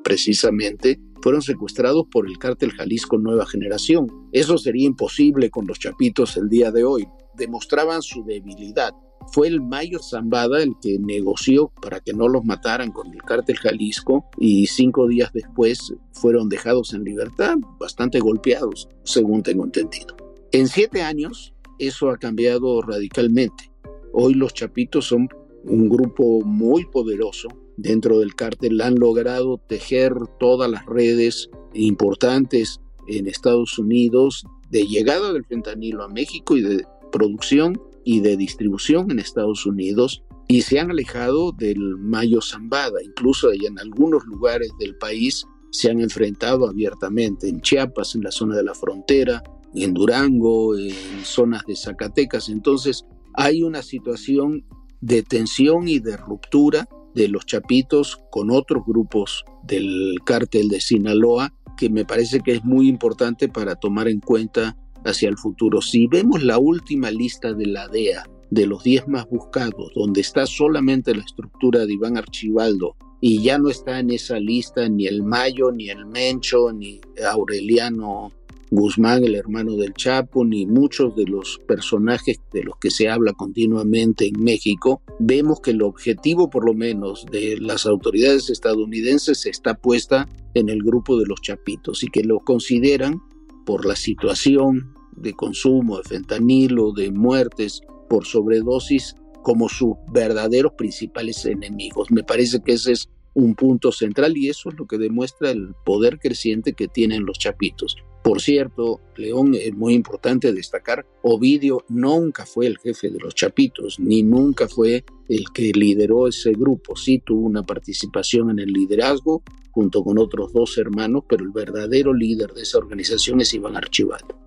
Precisamente 0.02 1.00
fueron 1.22 1.42
secuestrados 1.42 2.06
por 2.10 2.28
el 2.28 2.38
cártel 2.38 2.72
Jalisco 2.72 3.18
Nueva 3.18 3.46
Generación. 3.46 4.28
Eso 4.32 4.58
sería 4.58 4.86
imposible 4.86 5.50
con 5.50 5.66
los 5.66 5.78
chapitos 5.78 6.36
el 6.36 6.48
día 6.48 6.70
de 6.70 6.84
hoy. 6.84 7.06
Demostraban 7.34 8.02
su 8.02 8.24
debilidad 8.24 8.92
fue 9.32 9.48
el 9.48 9.60
Mayo 9.60 9.98
Zambada 9.98 10.62
el 10.62 10.74
que 10.80 10.98
negoció 10.98 11.72
para 11.82 12.00
que 12.00 12.12
no 12.12 12.28
los 12.28 12.44
mataran 12.44 12.92
con 12.92 13.12
el 13.12 13.22
cártel 13.22 13.56
Jalisco 13.56 14.26
y 14.38 14.66
cinco 14.66 15.08
días 15.08 15.30
después 15.32 15.94
fueron 16.12 16.48
dejados 16.48 16.94
en 16.94 17.04
libertad, 17.04 17.56
bastante 17.78 18.20
golpeados, 18.20 18.88
según 19.02 19.42
tengo 19.42 19.64
entendido. 19.64 20.16
En 20.52 20.68
siete 20.68 21.02
años 21.02 21.54
eso 21.78 22.10
ha 22.10 22.16
cambiado 22.16 22.80
radicalmente. 22.82 23.70
Hoy 24.12 24.34
los 24.34 24.54
Chapitos 24.54 25.06
son 25.06 25.28
un 25.64 25.88
grupo 25.88 26.40
muy 26.42 26.84
poderoso 26.86 27.48
dentro 27.76 28.20
del 28.20 28.34
cártel. 28.34 28.80
Han 28.80 28.94
logrado 28.94 29.58
tejer 29.58 30.14
todas 30.38 30.70
las 30.70 30.86
redes 30.86 31.50
importantes 31.74 32.80
en 33.08 33.26
Estados 33.26 33.78
Unidos 33.78 34.44
de 34.70 34.86
llegada 34.86 35.32
del 35.32 35.44
fentanilo 35.44 36.04
a 36.04 36.08
México 36.08 36.56
y 36.56 36.62
de 36.62 36.86
producción 37.12 37.80
y 38.06 38.20
de 38.20 38.36
distribución 38.36 39.10
en 39.10 39.18
Estados 39.18 39.66
Unidos 39.66 40.22
y 40.46 40.62
se 40.62 40.78
han 40.78 40.92
alejado 40.92 41.50
del 41.50 41.98
Mayo 41.98 42.40
Zambada. 42.40 43.02
Incluso 43.02 43.52
en 43.52 43.80
algunos 43.80 44.24
lugares 44.26 44.70
del 44.78 44.96
país 44.96 45.44
se 45.72 45.90
han 45.90 46.00
enfrentado 46.00 46.68
abiertamente, 46.68 47.48
en 47.48 47.60
Chiapas, 47.60 48.14
en 48.14 48.22
la 48.22 48.30
zona 48.30 48.56
de 48.56 48.62
la 48.62 48.74
frontera, 48.74 49.42
en 49.74 49.92
Durango, 49.92 50.78
en 50.78 50.94
zonas 51.24 51.64
de 51.66 51.74
Zacatecas. 51.74 52.48
Entonces 52.48 53.04
hay 53.34 53.64
una 53.64 53.82
situación 53.82 54.64
de 55.00 55.24
tensión 55.24 55.88
y 55.88 55.98
de 55.98 56.16
ruptura 56.16 56.88
de 57.12 57.26
los 57.26 57.44
chapitos 57.44 58.20
con 58.30 58.52
otros 58.52 58.84
grupos 58.86 59.44
del 59.64 60.14
cártel 60.24 60.68
de 60.68 60.80
Sinaloa 60.80 61.52
que 61.76 61.90
me 61.90 62.04
parece 62.04 62.38
que 62.38 62.52
es 62.52 62.64
muy 62.64 62.88
importante 62.88 63.48
para 63.48 63.74
tomar 63.74 64.06
en 64.06 64.20
cuenta 64.20 64.76
hacia 65.06 65.28
el 65.28 65.36
futuro. 65.36 65.80
Si 65.80 66.06
vemos 66.06 66.42
la 66.42 66.58
última 66.58 67.10
lista 67.10 67.52
de 67.52 67.66
la 67.66 67.88
DEA, 67.88 68.24
de 68.50 68.66
los 68.66 68.84
10 68.84 69.08
más 69.08 69.28
buscados, 69.28 69.92
donde 69.94 70.20
está 70.20 70.46
solamente 70.46 71.14
la 71.14 71.24
estructura 71.24 71.84
de 71.84 71.94
Iván 71.94 72.16
Archibaldo, 72.16 72.96
y 73.20 73.42
ya 73.42 73.58
no 73.58 73.70
está 73.70 73.98
en 73.98 74.10
esa 74.10 74.38
lista 74.38 74.88
ni 74.88 75.06
el 75.06 75.22
Mayo, 75.22 75.72
ni 75.72 75.88
el 75.88 76.06
Mencho, 76.06 76.72
ni 76.72 77.00
Aureliano 77.26 78.30
Guzmán, 78.70 79.24
el 79.24 79.36
hermano 79.36 79.76
del 79.76 79.94
Chapo, 79.94 80.44
ni 80.44 80.66
muchos 80.66 81.14
de 81.14 81.24
los 81.24 81.60
personajes 81.66 82.40
de 82.52 82.64
los 82.64 82.76
que 82.78 82.90
se 82.90 83.08
habla 83.08 83.32
continuamente 83.32 84.26
en 84.26 84.42
México, 84.42 85.02
vemos 85.18 85.60
que 85.60 85.70
el 85.70 85.82
objetivo 85.82 86.50
por 86.50 86.66
lo 86.66 86.74
menos 86.74 87.24
de 87.30 87.58
las 87.60 87.86
autoridades 87.86 88.50
estadounidenses 88.50 89.46
está 89.46 89.74
puesta 89.74 90.28
en 90.54 90.68
el 90.68 90.82
grupo 90.82 91.18
de 91.18 91.26
los 91.26 91.40
Chapitos 91.40 92.02
y 92.02 92.08
que 92.08 92.24
lo 92.24 92.40
consideran 92.40 93.20
por 93.64 93.86
la 93.86 93.96
situación 93.96 94.95
de 95.16 95.32
consumo 95.32 95.98
de 95.98 96.04
fentanilo, 96.04 96.92
de 96.92 97.10
muertes 97.10 97.80
por 98.08 98.24
sobredosis, 98.24 99.16
como 99.42 99.68
sus 99.68 99.94
verdaderos 100.12 100.72
principales 100.72 101.44
enemigos. 101.44 102.10
Me 102.10 102.24
parece 102.24 102.60
que 102.62 102.72
ese 102.72 102.92
es 102.92 103.08
un 103.34 103.54
punto 103.54 103.92
central 103.92 104.36
y 104.36 104.48
eso 104.48 104.70
es 104.70 104.78
lo 104.78 104.86
que 104.86 104.98
demuestra 104.98 105.50
el 105.50 105.74
poder 105.84 106.18
creciente 106.18 106.72
que 106.72 106.88
tienen 106.88 107.26
los 107.26 107.38
chapitos. 107.38 107.96
Por 108.24 108.40
cierto, 108.40 109.00
León, 109.14 109.54
es 109.54 109.72
muy 109.74 109.94
importante 109.94 110.52
destacar, 110.52 111.06
Ovidio 111.22 111.84
nunca 111.88 112.44
fue 112.44 112.66
el 112.66 112.78
jefe 112.78 113.10
de 113.10 113.20
los 113.20 113.34
chapitos, 113.34 114.00
ni 114.00 114.22
nunca 114.22 114.66
fue 114.66 115.04
el 115.28 115.44
que 115.52 115.70
lideró 115.72 116.26
ese 116.26 116.52
grupo. 116.52 116.96
Sí 116.96 117.22
tuvo 117.24 117.46
una 117.46 117.62
participación 117.62 118.50
en 118.50 118.58
el 118.58 118.72
liderazgo 118.72 119.42
junto 119.70 120.02
con 120.02 120.18
otros 120.18 120.52
dos 120.52 120.76
hermanos, 120.78 121.24
pero 121.28 121.44
el 121.44 121.50
verdadero 121.50 122.14
líder 122.14 122.52
de 122.54 122.62
esa 122.62 122.78
organización 122.78 123.42
es 123.42 123.52
Iván 123.52 123.76
Archibaldo. 123.76 124.45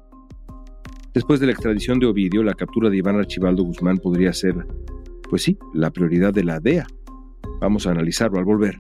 Después 1.14 1.40
de 1.40 1.48
la 1.48 1.54
extradición 1.54 2.00
de 2.00 2.06
Ovidio, 2.06 2.44
la 2.44 2.54
captura 2.54 2.90
de 2.90 2.98
Iván 2.98 3.18
Archibaldo 3.18 3.64
Guzmán 3.64 3.98
podría 3.98 4.32
ser, 4.34 4.56
pues 5.30 5.44
sí, 5.44 5.58
la 5.74 5.90
prioridad 5.90 6.34
de 6.34 6.44
la 6.44 6.60
DEA. 6.60 6.86
Vamos 7.60 7.88
a 7.88 7.92
analizarlo 7.92 8.38
al 8.38 8.46
volver. 8.46 8.80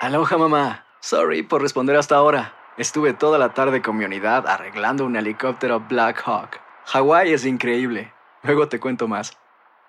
Aloha 0.00 0.38
mamá. 0.38 0.84
Sorry 1.00 1.42
por 1.42 1.62
responder 1.62 1.96
hasta 1.96 2.16
ahora. 2.16 2.54
Estuve 2.78 3.12
toda 3.12 3.38
la 3.38 3.54
tarde 3.54 3.80
con 3.80 3.96
mi 3.96 4.04
unidad 4.04 4.46
arreglando 4.46 5.04
un 5.04 5.16
helicóptero 5.16 5.80
Black 5.88 6.22
Hawk. 6.24 6.60
Hawái 6.86 7.32
es 7.32 7.44
increíble. 7.46 8.12
Luego 8.42 8.68
te 8.68 8.78
cuento 8.78 9.08
más. 9.08 9.36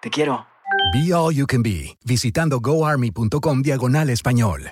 Te 0.01 0.09
quiero. 0.09 0.47
Be 0.93 1.13
All 1.13 1.33
You 1.33 1.45
Can 1.45 1.63
Be, 1.63 1.97
visitando 2.05 2.59
goarmy.com 2.59 3.61
diagonal 3.61 4.09
español. 4.09 4.71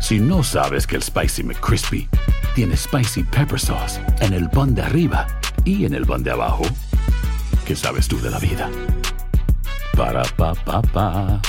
Si 0.00 0.18
no 0.18 0.42
sabes 0.42 0.86
que 0.86 0.96
el 0.96 1.02
Spicy 1.02 1.42
McCrispy 1.42 2.08
tiene 2.54 2.76
Spicy 2.76 3.22
Pepper 3.22 3.60
Sauce 3.60 4.00
en 4.20 4.32
el 4.32 4.48
pan 4.48 4.74
de 4.74 4.82
arriba 4.82 5.26
y 5.64 5.84
en 5.84 5.94
el 5.94 6.06
pan 6.06 6.22
de 6.22 6.30
abajo, 6.30 6.64
¿qué 7.66 7.76
sabes 7.76 8.08
tú 8.08 8.18
de 8.18 8.30
la 8.30 8.38
vida? 8.38 8.70
Para, 9.96 10.22
pa, 10.36 10.54
pa, 10.54 10.80
pa. 10.80 11.42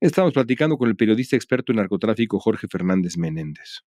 Estamos 0.00 0.32
platicando 0.32 0.76
con 0.76 0.88
el 0.88 0.96
periodista 0.96 1.36
experto 1.36 1.70
en 1.70 1.76
narcotráfico 1.76 2.40
Jorge 2.40 2.66
Fernández 2.66 3.16
Menéndez. 3.16 3.84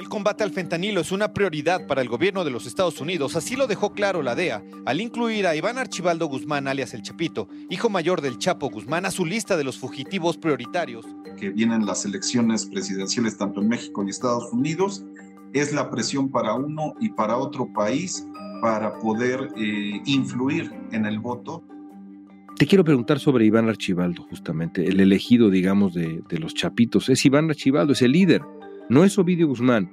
El 0.00 0.08
combate 0.08 0.42
al 0.42 0.50
fentanilo 0.50 1.02
es 1.02 1.12
una 1.12 1.34
prioridad 1.34 1.86
para 1.86 2.00
el 2.00 2.08
gobierno 2.08 2.42
de 2.42 2.50
los 2.50 2.64
Estados 2.64 3.02
Unidos, 3.02 3.36
así 3.36 3.54
lo 3.54 3.66
dejó 3.66 3.92
claro 3.92 4.22
la 4.22 4.34
DEA, 4.34 4.64
al 4.86 4.98
incluir 4.98 5.46
a 5.46 5.54
Iván 5.54 5.76
Archibaldo 5.76 6.24
Guzmán, 6.24 6.68
alias 6.68 6.94
El 6.94 7.02
Chapito, 7.02 7.50
hijo 7.68 7.90
mayor 7.90 8.22
del 8.22 8.38
Chapo 8.38 8.70
Guzmán, 8.70 9.04
a 9.04 9.10
su 9.10 9.26
lista 9.26 9.58
de 9.58 9.64
los 9.64 9.76
fugitivos 9.78 10.38
prioritarios. 10.38 11.04
Que 11.38 11.50
vienen 11.50 11.84
las 11.84 12.06
elecciones 12.06 12.64
presidenciales 12.64 13.36
tanto 13.36 13.60
en 13.60 13.68
México 13.68 14.02
y 14.02 14.08
Estados 14.08 14.50
Unidos, 14.54 15.04
es 15.52 15.74
la 15.74 15.90
presión 15.90 16.30
para 16.30 16.54
uno 16.54 16.94
y 16.98 17.10
para 17.10 17.36
otro 17.36 17.70
país 17.70 18.26
para 18.62 18.98
poder 19.00 19.50
eh, 19.58 20.00
influir 20.06 20.72
en 20.92 21.04
el 21.04 21.18
voto. 21.18 21.62
Te 22.56 22.66
quiero 22.66 22.84
preguntar 22.84 23.18
sobre 23.18 23.44
Iván 23.44 23.68
Archibaldo, 23.68 24.22
justamente, 24.22 24.88
el 24.88 24.98
elegido, 24.98 25.50
digamos, 25.50 25.92
de, 25.92 26.22
de 26.26 26.38
los 26.38 26.54
Chapitos. 26.54 27.10
Es 27.10 27.22
Iván 27.26 27.50
Archibaldo, 27.50 27.92
es 27.92 28.00
el 28.00 28.12
líder 28.12 28.40
no 28.90 29.04
es 29.04 29.16
Ovidio 29.18 29.46
Guzmán. 29.46 29.88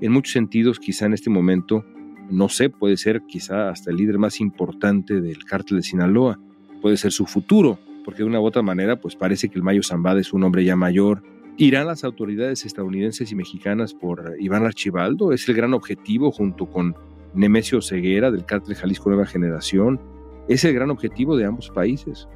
En 0.00 0.10
muchos 0.10 0.32
sentidos, 0.32 0.80
quizá 0.80 1.06
en 1.06 1.14
este 1.14 1.30
momento, 1.30 1.84
no 2.30 2.48
sé, 2.48 2.68
puede 2.68 2.96
ser 2.96 3.22
quizá 3.28 3.70
hasta 3.70 3.92
el 3.92 3.96
líder 3.96 4.18
más 4.18 4.40
importante 4.40 5.20
del 5.20 5.44
cártel 5.44 5.76
de 5.76 5.84
Sinaloa. 5.84 6.36
Puede 6.82 6.96
ser 6.96 7.12
su 7.12 7.26
futuro, 7.26 7.78
porque 8.04 8.24
de 8.24 8.28
una 8.28 8.40
u 8.40 8.44
otra 8.44 8.62
manera, 8.62 9.00
pues 9.00 9.14
parece 9.14 9.48
que 9.48 9.54
el 9.54 9.62
Mayo 9.62 9.84
Zambada 9.84 10.18
es 10.18 10.32
un 10.32 10.42
hombre 10.42 10.64
ya 10.64 10.74
mayor. 10.74 11.22
¿Irán 11.58 11.86
las 11.86 12.02
autoridades 12.02 12.66
estadounidenses 12.66 13.30
y 13.30 13.36
mexicanas 13.36 13.94
por 13.94 14.34
Iván 14.40 14.66
Archibaldo? 14.66 15.32
¿Es 15.32 15.48
el 15.48 15.54
gran 15.54 15.72
objetivo 15.72 16.32
junto 16.32 16.66
con 16.68 16.96
Nemesio 17.34 17.80
Ceguera 17.80 18.32
del 18.32 18.46
cártel 18.46 18.74
Jalisco 18.74 19.10
Nueva 19.10 19.26
Generación? 19.26 20.00
¿Es 20.48 20.64
el 20.64 20.74
gran 20.74 20.90
objetivo 20.90 21.36
de 21.36 21.44
ambos 21.44 21.70
países? 21.70 22.26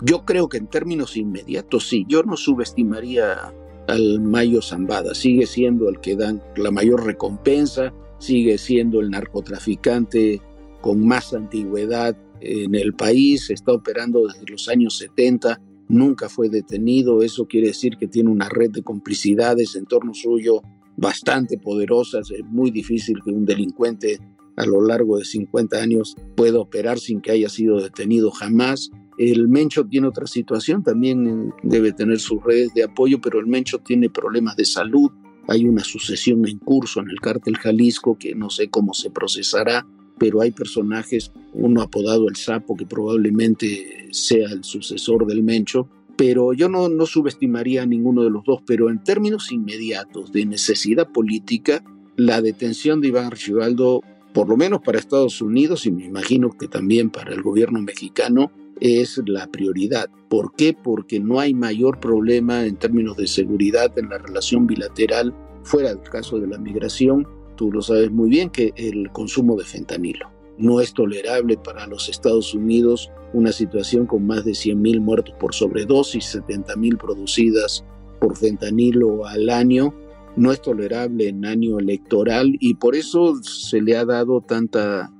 Yo 0.00 0.24
creo 0.24 0.48
que 0.48 0.56
en 0.56 0.66
términos 0.66 1.16
inmediatos 1.16 1.88
sí. 1.88 2.04
Yo 2.08 2.24
no 2.24 2.36
subestimaría 2.36 3.54
al 3.88 4.20
Mayo 4.20 4.62
Zambada. 4.62 5.14
Sigue 5.14 5.46
siendo 5.46 5.88
el 5.88 6.00
que 6.00 6.16
dan 6.16 6.42
la 6.56 6.70
mayor 6.70 7.04
recompensa, 7.04 7.92
sigue 8.18 8.58
siendo 8.58 9.00
el 9.00 9.10
narcotraficante 9.10 10.40
con 10.80 11.06
más 11.06 11.34
antigüedad 11.34 12.16
en 12.40 12.74
el 12.74 12.94
país, 12.94 13.50
está 13.50 13.72
operando 13.72 14.26
desde 14.26 14.50
los 14.50 14.68
años 14.68 14.98
70, 14.98 15.60
nunca 15.88 16.28
fue 16.28 16.48
detenido, 16.48 17.22
eso 17.22 17.46
quiere 17.46 17.68
decir 17.68 17.96
que 17.98 18.06
tiene 18.06 18.30
una 18.30 18.48
red 18.48 18.70
de 18.70 18.82
complicidades 18.82 19.76
en 19.76 19.86
torno 19.86 20.12
suyo 20.12 20.62
bastante 20.96 21.58
poderosas, 21.58 22.30
es 22.30 22.44
muy 22.44 22.70
difícil 22.70 23.16
que 23.24 23.30
un 23.30 23.46
delincuente 23.46 24.18
a 24.56 24.66
lo 24.66 24.80
largo 24.82 25.18
de 25.18 25.24
50 25.24 25.76
años 25.78 26.16
pueda 26.36 26.60
operar 26.60 26.98
sin 26.98 27.20
que 27.20 27.32
haya 27.32 27.48
sido 27.48 27.80
detenido 27.80 28.30
jamás. 28.30 28.90
El 29.18 29.48
Mencho 29.48 29.84
tiene 29.84 30.08
otra 30.08 30.26
situación, 30.26 30.82
también 30.82 31.26
eh, 31.26 31.52
debe 31.62 31.92
tener 31.92 32.18
sus 32.18 32.42
redes 32.42 32.74
de 32.74 32.84
apoyo, 32.84 33.20
pero 33.20 33.38
el 33.38 33.46
Mencho 33.46 33.78
tiene 33.78 34.10
problemas 34.10 34.56
de 34.56 34.64
salud. 34.64 35.10
Hay 35.46 35.66
una 35.66 35.84
sucesión 35.84 36.46
en 36.48 36.58
curso 36.58 37.00
en 37.00 37.10
el 37.10 37.20
cártel 37.20 37.56
Jalisco 37.56 38.16
que 38.18 38.34
no 38.34 38.50
sé 38.50 38.70
cómo 38.70 38.94
se 38.94 39.10
procesará, 39.10 39.86
pero 40.18 40.40
hay 40.40 40.52
personajes, 40.52 41.32
uno 41.52 41.82
apodado 41.82 42.28
el 42.28 42.36
Sapo, 42.36 42.76
que 42.76 42.86
probablemente 42.86 44.08
sea 44.10 44.48
el 44.50 44.64
sucesor 44.64 45.26
del 45.26 45.42
Mencho, 45.42 45.88
pero 46.16 46.52
yo 46.52 46.68
no, 46.68 46.88
no 46.88 47.06
subestimaría 47.06 47.82
a 47.82 47.86
ninguno 47.86 48.22
de 48.22 48.30
los 48.30 48.44
dos, 48.44 48.60
pero 48.66 48.90
en 48.90 49.02
términos 49.02 49.50
inmediatos 49.52 50.32
de 50.32 50.46
necesidad 50.46 51.10
política, 51.10 51.82
la 52.16 52.40
detención 52.40 53.00
de 53.00 53.08
Iván 53.08 53.26
Archibaldo, 53.26 54.02
por 54.32 54.48
lo 54.48 54.56
menos 54.56 54.80
para 54.82 54.98
Estados 54.98 55.40
Unidos 55.40 55.86
y 55.86 55.92
me 55.92 56.04
imagino 56.04 56.50
que 56.50 56.68
también 56.68 57.10
para 57.10 57.32
el 57.32 57.42
gobierno 57.42 57.80
mexicano, 57.82 58.50
es 58.80 59.20
la 59.26 59.46
prioridad. 59.46 60.10
¿Por 60.28 60.54
qué? 60.56 60.74
Porque 60.74 61.20
no 61.20 61.40
hay 61.40 61.54
mayor 61.54 62.00
problema 62.00 62.66
en 62.66 62.76
términos 62.76 63.16
de 63.16 63.26
seguridad 63.26 63.96
en 63.98 64.08
la 64.08 64.18
relación 64.18 64.66
bilateral 64.66 65.34
fuera 65.62 65.94
del 65.94 66.08
caso 66.10 66.38
de 66.38 66.46
la 66.46 66.58
migración. 66.58 67.26
Tú 67.56 67.70
lo 67.70 67.82
sabes 67.82 68.10
muy 68.10 68.28
bien 68.30 68.50
que 68.50 68.72
el 68.76 69.10
consumo 69.12 69.56
de 69.56 69.64
fentanilo. 69.64 70.30
No 70.58 70.80
es 70.80 70.92
tolerable 70.92 71.56
para 71.56 71.86
los 71.86 72.08
Estados 72.08 72.54
Unidos 72.54 73.10
una 73.32 73.52
situación 73.52 74.06
con 74.06 74.26
más 74.26 74.44
de 74.44 74.52
100.000 74.52 75.00
muertos 75.00 75.34
por 75.38 75.54
sobredosis, 75.54 76.36
70.000 76.36 76.96
producidas 76.98 77.84
por 78.20 78.36
fentanilo 78.36 79.26
al 79.26 79.50
año. 79.50 79.94
No 80.36 80.52
es 80.52 80.60
tolerable 80.62 81.28
en 81.28 81.44
año 81.44 81.78
electoral 81.78 82.56
y 82.58 82.74
por 82.74 82.96
eso 82.96 83.36
se 83.42 83.80
le 83.80 83.96
ha 83.96 84.04
dado 84.04 84.40
tanta 84.40 85.12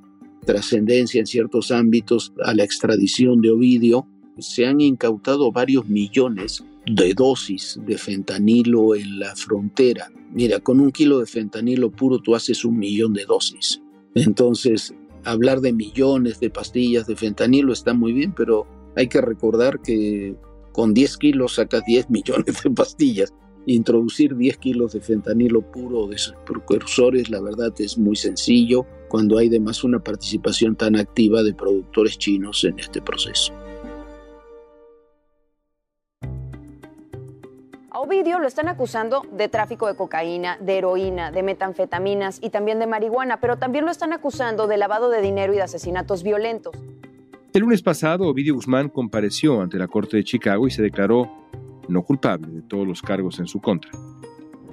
trascendencia 0.45 1.19
en 1.19 1.27
ciertos 1.27 1.71
ámbitos 1.71 2.33
a 2.43 2.53
la 2.53 2.63
extradición 2.63 3.41
de 3.41 3.51
Ovidio, 3.51 4.07
se 4.37 4.65
han 4.65 4.81
incautado 4.81 5.51
varios 5.51 5.87
millones 5.87 6.63
de 6.85 7.13
dosis 7.13 7.79
de 7.85 7.97
fentanilo 7.97 8.95
en 8.95 9.19
la 9.19 9.35
frontera. 9.35 10.11
Mira, 10.31 10.59
con 10.59 10.79
un 10.79 10.91
kilo 10.91 11.19
de 11.19 11.25
fentanilo 11.25 11.91
puro 11.91 12.19
tú 12.19 12.35
haces 12.35 12.65
un 12.65 12.77
millón 12.77 13.13
de 13.13 13.25
dosis. 13.25 13.81
Entonces, 14.13 14.93
hablar 15.23 15.61
de 15.61 15.73
millones 15.73 16.39
de 16.39 16.49
pastillas 16.49 17.07
de 17.07 17.15
fentanilo 17.15 17.73
está 17.73 17.93
muy 17.93 18.13
bien, 18.13 18.33
pero 18.35 18.67
hay 18.95 19.07
que 19.07 19.21
recordar 19.21 19.81
que 19.81 20.35
con 20.71 20.93
10 20.93 21.17
kilos 21.17 21.55
sacas 21.55 21.83
10 21.85 22.09
millones 22.09 22.63
de 22.63 22.69
pastillas. 22.71 23.33
Introducir 23.67 24.35
10 24.35 24.57
kilos 24.57 24.93
de 24.93 25.01
fentanilo 25.01 25.61
puro 25.61 26.05
de 26.05 26.19
sus 26.19 26.35
precursores, 26.45 27.29
la 27.29 27.41
verdad 27.41 27.73
es 27.79 27.97
muy 27.97 28.15
sencillo 28.15 28.85
cuando 29.07 29.39
hay 29.39 29.47
además 29.47 29.83
una 29.83 29.99
participación 29.99 30.75
tan 30.75 30.95
activa 30.95 31.41
de 31.41 31.53
productores 31.55 32.17
chinos 32.19 32.63
en 32.63 32.77
este 32.77 33.01
proceso. 33.01 33.53
A 37.89 37.99
Ovidio 37.99 38.37
lo 38.37 38.47
están 38.47 38.67
acusando 38.67 39.23
de 39.31 39.47
tráfico 39.47 39.87
de 39.87 39.95
cocaína, 39.95 40.57
de 40.59 40.77
heroína, 40.77 41.31
de 41.31 41.41
metanfetaminas 41.41 42.39
y 42.43 42.51
también 42.51 42.77
de 42.77 42.85
marihuana, 42.85 43.39
pero 43.39 43.57
también 43.57 43.85
lo 43.85 43.91
están 43.91 44.13
acusando 44.13 44.67
de 44.67 44.77
lavado 44.77 45.09
de 45.09 45.21
dinero 45.21 45.53
y 45.53 45.55
de 45.55 45.63
asesinatos 45.63 46.21
violentos. 46.21 46.75
El 47.53 47.61
lunes 47.61 47.81
pasado, 47.81 48.27
Ovidio 48.27 48.53
Guzmán 48.53 48.89
compareció 48.89 49.61
ante 49.61 49.77
la 49.77 49.87
Corte 49.87 50.17
de 50.17 50.25
Chicago 50.25 50.67
y 50.67 50.71
se 50.71 50.81
declaró 50.83 51.31
no 51.87 52.03
culpable 52.03 52.47
de 52.47 52.61
todos 52.61 52.87
los 52.87 53.01
cargos 53.01 53.39
en 53.39 53.47
su 53.47 53.59
contra. 53.61 53.91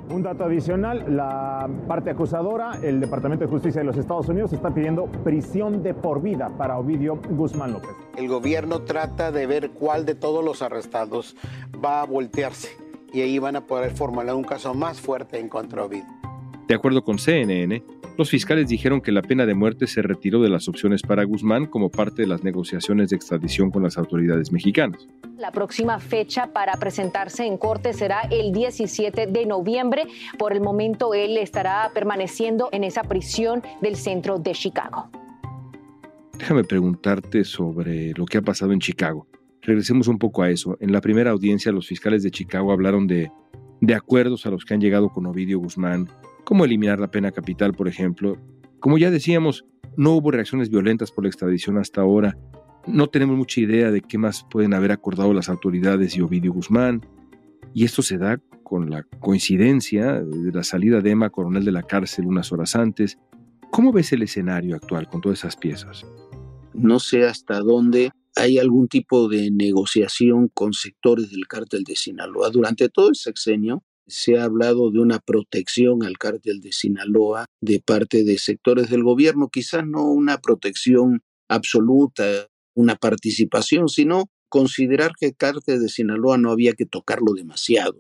Un 0.09 0.23
dato 0.23 0.45
adicional, 0.45 1.17
la 1.17 1.71
parte 1.89 2.11
acusadora, 2.11 2.73
el 2.83 3.01
Departamento 3.01 3.45
de 3.45 3.51
Justicia 3.51 3.81
de 3.81 3.87
los 3.87 3.97
Estados 3.97 4.29
Unidos, 4.29 4.53
está 4.53 4.75
pidiendo 4.75 5.07
prisión 5.07 5.83
de 5.83 5.95
por 5.95 6.21
vida 6.21 6.51
para 6.59 6.79
Ovidio 6.79 7.19
Guzmán 7.31 7.73
López. 7.73 7.93
El 8.17 8.29
gobierno 8.29 8.83
trata 8.83 9.33
de 9.33 9.47
ver 9.47 9.71
cuál 9.71 10.05
de 10.05 10.15
todos 10.15 10.45
los 10.45 10.61
arrestados 10.61 11.37
va 11.83 12.03
a 12.03 12.05
voltearse 12.05 12.69
y 13.13 13.21
ahí 13.21 13.39
van 13.39 13.57
a 13.57 13.67
poder 13.67 13.93
formular 13.93 14.35
un 14.35 14.45
caso 14.45 14.75
más 14.75 15.01
fuerte 15.01 15.39
en 15.39 15.49
contra 15.49 15.83
de 15.83 15.89
Ovidio. 15.89 16.22
De 16.69 16.75
acuerdo 16.75 17.03
con 17.03 17.19
CNN, 17.19 17.83
los 18.19 18.31
fiscales 18.31 18.69
dijeron 18.69 19.01
que 19.01 19.11
la 19.11 19.23
pena 19.23 19.47
de 19.47 19.55
muerte 19.55 19.87
se 19.87 20.03
retiró 20.03 20.43
de 20.43 20.51
las 20.51 20.69
opciones 20.69 21.03
para 21.03 21.25
Guzmán 21.25 21.67
como 21.67 21.91
parte 21.91 22.23
de 22.23 22.29
las 22.29 22.45
negociaciones 22.45 23.11
de 23.11 23.17
extradición 23.17 23.71
con 23.71 23.83
las 23.83 23.99
autoridades 23.99 24.53
mexicanas. 24.53 25.09
La 25.39 25.51
próxima 25.51 25.99
fecha 25.99 26.53
para 26.53 26.75
presentarse 26.75 27.47
en 27.47 27.57
corte 27.57 27.93
será 27.95 28.21
el 28.31 28.53
17 28.53 29.27
de 29.27 29.47
noviembre. 29.47 30.05
Por 30.39 30.53
el 30.53 30.61
momento 30.61 31.15
él 31.15 31.37
estará 31.39 31.91
permaneciendo 31.95 32.69
en 32.73 32.85
esa 32.85 33.03
prisión 33.03 33.63
del 33.81 33.97
centro 33.97 34.39
de 34.39 34.53
Chicago. 34.53 35.11
Déjame 36.39 36.65
preguntarte 36.65 37.45
sobre 37.45 38.13
lo 38.13 38.27
que 38.27 38.39
ha 38.39 38.43
pasado 38.43 38.73
en 38.73 38.81
Chicago. 38.81 39.27
Regresemos 39.63 40.09
un 40.09 40.19
poco 40.19 40.43
a 40.43 40.51
eso. 40.51 40.77
En 40.81 40.93
la 40.93 41.01
primera 41.01 41.31
audiencia 41.31 41.73
los 41.73 41.87
fiscales 41.87 42.23
de 42.23 42.31
Chicago 42.31 42.73
hablaron 42.73 43.07
de, 43.07 43.31
de 43.81 43.95
acuerdos 43.95 44.45
a 44.45 44.51
los 44.51 44.65
que 44.65 44.75
han 44.75 44.81
llegado 44.81 45.09
con 45.09 45.27
Ovidio 45.27 45.59
Guzmán, 45.59 46.09
como 46.45 46.65
eliminar 46.65 47.01
la 47.01 47.11
pena 47.11 47.33
capital, 47.33 47.73
por 47.73 47.89
ejemplo. 47.89 48.37
Como 48.81 48.99
ya 48.99 49.11
decíamos, 49.11 49.65
no 49.97 50.13
hubo 50.13 50.31
reacciones 50.31 50.71
violentas 50.71 51.13
por 51.13 51.25
la 51.25 51.29
extradición 51.29 51.79
hasta 51.79 52.01
ahora. 52.01 52.37
No 52.87 53.09
tenemos 53.09 53.37
mucha 53.37 53.61
idea 53.61 53.91
de 53.91 54.01
qué 54.01 54.19
más 54.19 54.45
pueden 54.51 54.75
haber 54.75 54.93
acordado 54.93 55.33
las 55.33 55.49
autoridades 55.49 56.17
y 56.17 56.21
Ovidio 56.21 56.53
Guzmán. 56.53 57.07
Y 57.75 57.85
esto 57.85 58.03
se 58.03 58.19
da 58.19 58.39
con 58.63 58.91
la 58.91 59.05
coincidencia 59.21 60.23
de 60.23 60.53
la 60.53 60.65
salida 60.65 61.01
de 61.01 61.11
Emma 61.11 61.31
Coronel 61.31 61.65
de 61.65 61.73
la 61.73 61.83
cárcel 61.83 62.27
unas 62.27 62.53
horas 62.53 62.75
antes. 62.75 63.19
¿Cómo 63.71 63.93
ves 63.93 64.13
el 64.13 64.23
escenario 64.23 64.77
actual 64.77 65.09
con 65.09 65.21
todas 65.21 65.41
esas 65.41 65.57
piezas? 65.57 66.05
No 66.75 66.99
sé 66.99 67.27
hasta 67.27 67.61
dónde 67.61 68.11
hay 68.35 68.59
algún 68.59 68.89
tipo 68.89 69.29
de 69.29 69.51
negociación 69.51 70.49
con 70.49 70.73
sectores 70.73 71.31
del 71.31 71.47
cártel 71.47 71.85
de 71.85 71.97
Sinaloa. 71.97 72.51
Durante 72.51 72.89
todo 72.89 73.11
el 73.11 73.15
sexenio 73.15 73.83
se 74.13 74.39
ha 74.39 74.45
hablado 74.45 74.91
de 74.91 75.01
una 75.01 75.19
protección 75.19 76.05
al 76.05 76.19
cártel 76.19 76.61
de 76.61 76.73
Sinaloa 76.73 77.47
de 77.61 77.81
parte 77.81 78.25
de 78.25 78.39
sectores 78.39 78.91
del 78.91 79.03
gobierno, 79.03 79.49
quizás 79.49 79.87
no 79.87 80.05
una 80.05 80.39
protección 80.39 81.23
absoluta, 81.49 82.49
una 82.75 82.97
participación, 82.97 83.89
sino 83.89 84.27
considerar 84.49 85.13
que 85.19 85.27
el 85.27 85.37
cártel 85.37 85.81
de 85.81 85.89
Sinaloa 85.89 86.37
no 86.37 86.51
había 86.51 86.75
que 86.75 86.85
tocarlo 86.85 87.33
demasiado. 87.33 87.99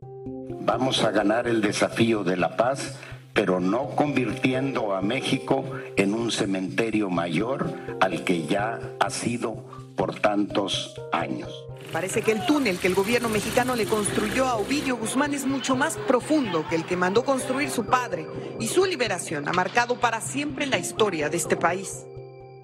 Vamos 0.60 1.02
a 1.02 1.10
ganar 1.10 1.48
el 1.48 1.62
desafío 1.62 2.24
de 2.24 2.36
la 2.36 2.56
paz, 2.56 2.98
pero 3.32 3.58
no 3.58 3.96
convirtiendo 3.96 4.94
a 4.94 5.00
México 5.00 5.64
en 5.96 6.12
un 6.12 6.30
cementerio 6.30 7.08
mayor 7.08 7.72
al 8.00 8.24
que 8.24 8.46
ya 8.46 8.78
ha 9.00 9.10
sido 9.10 9.64
por 9.96 10.20
tantos 10.20 10.94
años. 11.12 11.50
Parece 11.92 12.22
que 12.22 12.32
el 12.32 12.46
túnel 12.46 12.78
que 12.78 12.86
el 12.86 12.94
gobierno 12.94 13.28
mexicano 13.28 13.76
le 13.76 13.84
construyó 13.84 14.46
a 14.46 14.56
Ovidio 14.56 14.96
Guzmán 14.96 15.34
es 15.34 15.44
mucho 15.44 15.76
más 15.76 15.98
profundo 16.08 16.64
que 16.70 16.76
el 16.76 16.86
que 16.86 16.96
mandó 16.96 17.22
construir 17.22 17.68
su 17.68 17.84
padre 17.84 18.26
y 18.58 18.66
su 18.68 18.86
liberación 18.86 19.46
ha 19.46 19.52
marcado 19.52 20.00
para 20.00 20.22
siempre 20.22 20.64
la 20.64 20.78
historia 20.78 21.28
de 21.28 21.36
este 21.36 21.54
país. 21.54 22.06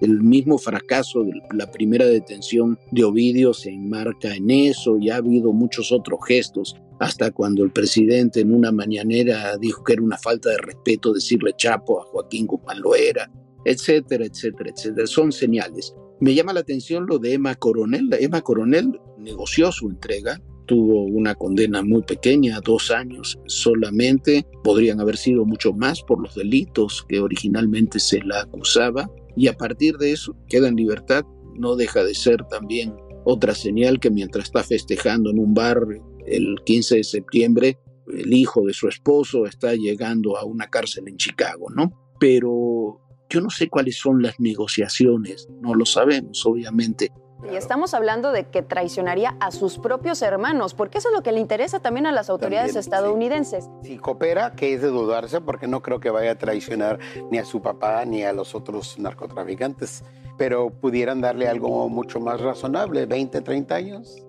El 0.01 0.23
mismo 0.23 0.57
fracaso 0.57 1.23
de 1.23 1.33
la 1.51 1.69
primera 1.69 2.05
detención 2.05 2.79
de 2.91 3.03
Ovidio 3.03 3.53
se 3.53 3.69
enmarca 3.69 4.33
en 4.33 4.49
eso 4.49 4.97
y 4.97 5.11
ha 5.11 5.17
habido 5.17 5.51
muchos 5.51 5.91
otros 5.91 6.19
gestos, 6.27 6.75
hasta 6.99 7.29
cuando 7.29 7.63
el 7.63 7.71
presidente 7.71 8.39
en 8.39 8.51
una 8.51 8.71
mañanera 8.71 9.57
dijo 9.57 9.83
que 9.83 9.93
era 9.93 10.01
una 10.01 10.17
falta 10.17 10.49
de 10.49 10.57
respeto 10.57 11.13
decirle 11.13 11.53
Chapo 11.55 12.01
a 12.01 12.05
Joaquín 12.05 12.47
Guzmán 12.47 12.81
lo 12.81 12.95
era, 12.95 13.29
etcétera, 13.63 14.25
etcétera, 14.25 14.71
etcétera. 14.75 15.05
Son 15.05 15.31
señales. 15.31 15.93
Me 16.21 16.35
llama 16.35 16.53
la 16.53 16.59
atención 16.59 17.05
lo 17.07 17.17
de 17.17 17.33
Emma 17.33 17.55
Coronel. 17.55 18.09
Emma 18.19 18.41
Coronel 18.41 18.99
negoció 19.17 19.71
su 19.71 19.89
entrega, 19.89 20.41
tuvo 20.65 21.03
una 21.05 21.33
condena 21.33 21.81
muy 21.81 22.03
pequeña, 22.03 22.59
dos 22.59 22.91
años 22.91 23.39
solamente, 23.47 24.45
podrían 24.63 24.99
haber 24.99 25.17
sido 25.17 25.45
mucho 25.45 25.73
más 25.73 26.03
por 26.03 26.21
los 26.21 26.35
delitos 26.35 27.05
que 27.07 27.19
originalmente 27.19 27.99
se 27.99 28.21
la 28.21 28.41
acusaba, 28.41 29.09
y 29.35 29.47
a 29.47 29.53
partir 29.53 29.97
de 29.97 30.11
eso 30.11 30.35
queda 30.47 30.67
en 30.67 30.75
libertad, 30.75 31.23
no 31.55 31.75
deja 31.75 32.03
de 32.03 32.13
ser 32.13 32.43
también 32.49 32.93
otra 33.25 33.55
señal 33.55 33.99
que 33.99 34.11
mientras 34.11 34.45
está 34.45 34.63
festejando 34.63 35.29
en 35.29 35.39
un 35.39 35.53
bar 35.53 35.81
el 36.27 36.55
15 36.65 36.97
de 36.97 37.03
septiembre, 37.03 37.79
el 38.13 38.33
hijo 38.33 38.65
de 38.65 38.73
su 38.73 38.87
esposo 38.87 39.45
está 39.45 39.73
llegando 39.75 40.37
a 40.37 40.43
una 40.43 40.69
cárcel 40.69 41.07
en 41.07 41.17
Chicago, 41.17 41.67
¿no? 41.73 41.91
Pero 42.19 42.99
yo 43.29 43.41
no 43.41 43.49
sé 43.49 43.69
cuáles 43.69 43.97
son 43.97 44.21
las 44.21 44.39
negociaciones, 44.39 45.47
no 45.61 45.75
lo 45.75 45.85
sabemos, 45.85 46.45
obviamente. 46.45 47.11
Y 47.49 47.55
estamos 47.55 47.93
hablando 47.93 48.33
de 48.33 48.49
que 48.49 48.61
traicionaría 48.61 49.37
a 49.39 49.51
sus 49.51 49.77
propios 49.77 50.21
hermanos, 50.21 50.73
porque 50.73 50.97
eso 50.97 51.07
es 51.07 51.15
lo 51.15 51.23
que 51.23 51.31
le 51.31 51.39
interesa 51.39 51.79
también 51.79 52.05
a 52.05 52.11
las 52.11 52.29
autoridades 52.29 52.75
estadounidenses. 52.75 53.69
Si 53.83 53.97
coopera, 53.97 54.51
que 54.51 54.73
es 54.73 54.81
de 54.81 54.89
dudarse, 54.89 55.39
porque 55.39 55.67
no 55.67 55.81
creo 55.81 56.01
que 56.01 56.09
vaya 56.09 56.31
a 56.31 56.37
traicionar 56.37 56.99
ni 57.31 57.37
a 57.37 57.45
su 57.45 57.61
papá 57.61 58.03
ni 58.03 58.23
a 58.23 58.33
los 58.33 58.55
otros 58.55 58.99
narcotraficantes, 58.99 60.03
pero 60.37 60.69
pudieran 60.69 61.21
darle 61.21 61.47
algo 61.47 61.87
mucho 61.87 62.19
más 62.19 62.41
razonable, 62.41 63.05
20, 63.05 63.39
30 63.39 63.75
años. 63.75 64.25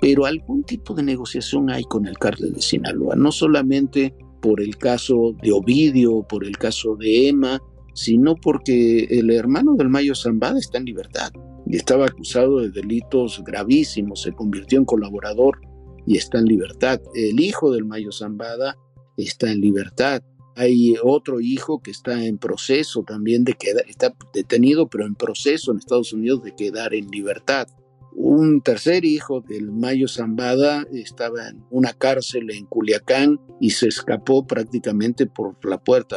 Pero 0.00 0.24
algún 0.24 0.64
tipo 0.64 0.94
de 0.94 1.04
negociación 1.04 1.70
hay 1.70 1.84
con 1.84 2.06
el 2.06 2.18
cártel 2.18 2.54
de 2.54 2.62
Sinaloa, 2.62 3.14
no 3.14 3.30
solamente 3.30 4.12
por 4.40 4.60
el 4.60 4.76
caso 4.76 5.34
de 5.40 5.52
Ovidio, 5.52 6.22
por 6.22 6.44
el 6.44 6.56
caso 6.58 6.96
de 6.96 7.28
Emma, 7.28 7.60
sino 8.00 8.34
porque 8.34 9.04
el 9.10 9.30
hermano 9.30 9.74
del 9.74 9.90
Mayo 9.90 10.14
Zambada 10.14 10.58
está 10.58 10.78
en 10.78 10.86
libertad 10.86 11.30
y 11.66 11.76
estaba 11.76 12.06
acusado 12.06 12.60
de 12.60 12.70
delitos 12.70 13.42
gravísimos, 13.44 14.22
se 14.22 14.32
convirtió 14.32 14.78
en 14.78 14.86
colaborador 14.86 15.60
y 16.06 16.16
está 16.16 16.38
en 16.38 16.46
libertad. 16.46 16.98
El 17.14 17.40
hijo 17.40 17.70
del 17.70 17.84
Mayo 17.84 18.10
Zambada 18.10 18.78
está 19.18 19.52
en 19.52 19.60
libertad. 19.60 20.22
Hay 20.56 20.94
otro 21.02 21.42
hijo 21.42 21.82
que 21.82 21.90
está 21.90 22.24
en 22.24 22.38
proceso 22.38 23.04
también 23.06 23.44
de 23.44 23.52
quedar, 23.52 23.84
está 23.86 24.14
detenido, 24.32 24.88
pero 24.88 25.04
en 25.04 25.14
proceso 25.14 25.70
en 25.70 25.78
Estados 25.78 26.14
Unidos 26.14 26.42
de 26.42 26.54
quedar 26.54 26.94
en 26.94 27.06
libertad. 27.08 27.68
Un 28.14 28.62
tercer 28.62 29.04
hijo 29.04 29.42
del 29.42 29.70
Mayo 29.70 30.08
Zambada 30.08 30.86
estaba 30.90 31.48
en 31.48 31.64
una 31.70 31.92
cárcel 31.92 32.50
en 32.50 32.64
Culiacán 32.64 33.38
y 33.60 33.70
se 33.70 33.88
escapó 33.88 34.46
prácticamente 34.46 35.26
por 35.26 35.56
la 35.68 35.78
puerta 35.78 36.16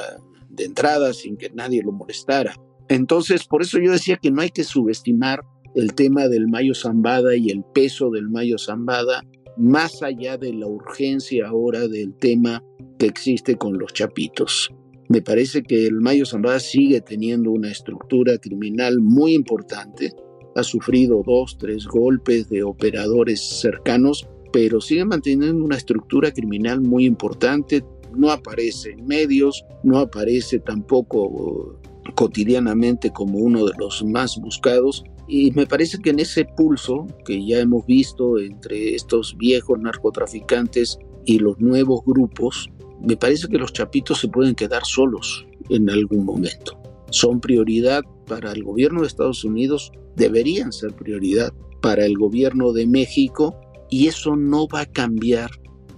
de 0.53 0.65
entrada 0.65 1.13
sin 1.13 1.37
que 1.37 1.49
nadie 1.49 1.81
lo 1.83 1.91
molestara. 1.91 2.55
Entonces, 2.89 3.45
por 3.45 3.61
eso 3.61 3.79
yo 3.79 3.91
decía 3.91 4.17
que 4.17 4.31
no 4.31 4.41
hay 4.41 4.49
que 4.49 4.63
subestimar 4.63 5.41
el 5.75 5.93
tema 5.95 6.27
del 6.27 6.47
Mayo 6.47 6.75
Zambada 6.75 7.35
y 7.35 7.49
el 7.49 7.63
peso 7.73 8.09
del 8.09 8.29
Mayo 8.29 8.57
Zambada, 8.57 9.23
más 9.57 10.01
allá 10.03 10.37
de 10.37 10.53
la 10.53 10.67
urgencia 10.67 11.47
ahora 11.47 11.87
del 11.87 12.13
tema 12.15 12.63
que 12.99 13.07
existe 13.07 13.55
con 13.55 13.77
los 13.77 13.93
chapitos. 13.93 14.69
Me 15.09 15.21
parece 15.21 15.63
que 15.63 15.85
el 15.85 16.01
Mayo 16.01 16.25
Zambada 16.25 16.59
sigue 16.59 17.01
teniendo 17.01 17.51
una 17.51 17.71
estructura 17.71 18.37
criminal 18.37 18.99
muy 18.99 19.33
importante, 19.33 20.11
ha 20.55 20.63
sufrido 20.63 21.23
dos, 21.25 21.57
tres 21.57 21.87
golpes 21.87 22.49
de 22.49 22.63
operadores 22.63 23.41
cercanos, 23.59 24.27
pero 24.51 24.81
sigue 24.81 25.03
manteniendo 25.03 25.65
una 25.65 25.77
estructura 25.77 26.31
criminal 26.31 26.81
muy 26.81 27.05
importante, 27.05 27.83
no 28.17 28.31
aparece 28.31 28.91
en 28.91 29.05
medios, 29.05 29.65
no 29.83 29.99
aparece 29.99 30.59
tampoco 30.59 31.79
cotidianamente 32.15 33.11
como 33.11 33.39
uno 33.39 33.65
de 33.65 33.73
los 33.77 34.03
más 34.03 34.37
buscados. 34.39 35.03
Y 35.27 35.51
me 35.51 35.65
parece 35.65 35.99
que 35.99 36.09
en 36.09 36.19
ese 36.19 36.45
pulso 36.45 37.07
que 37.25 37.45
ya 37.45 37.59
hemos 37.59 37.85
visto 37.85 38.39
entre 38.39 38.95
estos 38.95 39.35
viejos 39.37 39.79
narcotraficantes 39.79 40.99
y 41.25 41.39
los 41.39 41.59
nuevos 41.59 42.01
grupos, 42.05 42.69
me 43.01 43.15
parece 43.15 43.47
que 43.47 43.57
los 43.57 43.73
chapitos 43.73 44.19
se 44.19 44.27
pueden 44.27 44.55
quedar 44.55 44.83
solos 44.85 45.45
en 45.69 45.89
algún 45.89 46.25
momento. 46.25 46.77
Son 47.09 47.39
prioridad 47.39 48.01
para 48.27 48.51
el 48.51 48.63
gobierno 48.63 49.01
de 49.01 49.07
Estados 49.07 49.43
Unidos, 49.43 49.91
deberían 50.15 50.71
ser 50.71 50.93
prioridad 50.93 51.53
para 51.81 52.05
el 52.05 52.17
gobierno 52.17 52.73
de 52.73 52.87
México 52.87 53.55
y 53.89 54.07
eso 54.07 54.35
no 54.35 54.67
va 54.67 54.81
a 54.81 54.85
cambiar 54.85 55.51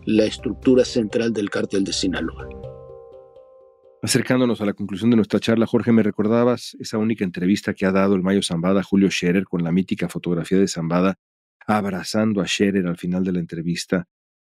la 0.05 0.25
estructura 0.25 0.85
central 0.85 1.33
del 1.33 1.49
cártel 1.49 1.83
de 1.83 1.91
Sinaloa. 1.91 2.47
Acercándonos 4.03 4.61
a 4.61 4.65
la 4.65 4.73
conclusión 4.73 5.09
de 5.09 5.15
nuestra 5.15 5.39
charla, 5.39 5.65
Jorge, 5.65 5.91
me 5.91 6.03
recordabas 6.03 6.77
esa 6.79 6.99
única 6.99 7.23
entrevista 7.23 7.73
que 7.73 7.87
ha 7.87 7.91
dado 7.91 8.13
el 8.13 8.21
Mayo 8.21 8.43
Zambada 8.43 8.81
a 8.81 8.83
Julio 8.83 9.09
Scherer 9.09 9.45
con 9.45 9.63
la 9.63 9.71
mítica 9.71 10.07
fotografía 10.07 10.59
de 10.59 10.67
Zambada 10.67 11.15
abrazando 11.65 12.41
a 12.41 12.45
Scherer 12.45 12.85
al 12.85 12.97
final 12.97 13.23
de 13.23 13.31
la 13.31 13.39
entrevista. 13.39 14.07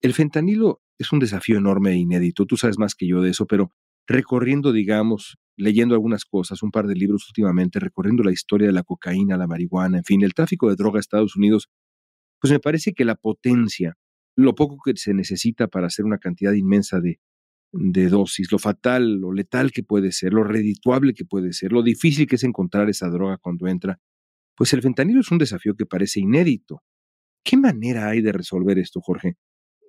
El 0.02 0.14
fentanilo 0.14 0.82
es 0.98 1.14
un 1.14 1.20
desafío 1.20 1.58
enorme 1.58 1.92
e 1.92 1.96
inédito, 1.96 2.46
tú 2.46 2.58
sabes 2.58 2.78
más 2.78 2.94
que 2.94 3.08
yo 3.08 3.22
de 3.22 3.30
eso, 3.30 3.48
pero 3.48 3.72
recorriendo, 4.06 4.74
digamos, 4.74 5.38
leyendo 5.56 5.96
algunas 5.96 6.26
cosas, 6.26 6.62
un 6.62 6.72
par 6.72 6.88
de 6.88 6.96
libros 6.96 7.26
últimamente, 7.30 7.80
recorriendo 7.80 8.22
la 8.22 8.34
historia 8.34 8.68
de 8.68 8.74
la 8.74 8.84
cocaína, 8.84 9.38
la 9.38 9.48
marihuana, 9.48 10.00
en 10.00 10.04
fin, 10.04 10.24
el 10.24 10.34
tráfico 10.34 10.68
de 10.70 10.76
droga 10.76 10.98
a 10.98 11.00
Estados 11.00 11.38
Unidos, 11.38 11.70
pues 12.42 12.52
me 12.52 12.60
parece 12.60 12.94
que 12.94 13.06
la 13.06 13.16
potencia 13.16 13.96
lo 14.38 14.56
poco 14.56 14.78
que 14.84 14.96
se 14.96 15.14
necesita 15.14 15.68
para 15.68 15.88
hacer 15.88 16.06
una 16.06 16.20
cantidad 16.20 16.54
inmensa 16.54 17.02
de, 17.02 17.20
de 17.72 18.08
dosis, 18.08 18.52
lo 18.52 18.60
fatal, 18.60 19.16
lo 19.20 19.34
letal 19.34 19.72
que 19.72 19.84
puede 19.84 20.12
ser, 20.12 20.34
lo 20.34 20.44
redituable 20.44 21.14
que 21.14 21.26
puede 21.26 21.54
ser, 21.54 21.72
lo 21.72 21.82
difícil 21.82 22.28
que 22.28 22.36
es 22.36 22.44
encontrar 22.44 22.90
esa 22.90 23.10
droga 23.10 23.38
cuando 23.38 23.68
entra, 23.68 24.00
pues 24.56 24.74
el 24.74 24.82
fentanilo 24.82 25.22
es 25.22 25.32
un 25.32 25.40
desafío 25.40 25.76
que 25.76 25.86
parece 25.86 26.20
inédito. 26.20 26.84
¿Qué 27.44 27.58
manera 27.58 28.10
hay 28.10 28.22
de 28.22 28.32
resolver 28.32 28.78
esto, 28.78 29.02
Jorge? 29.02 29.38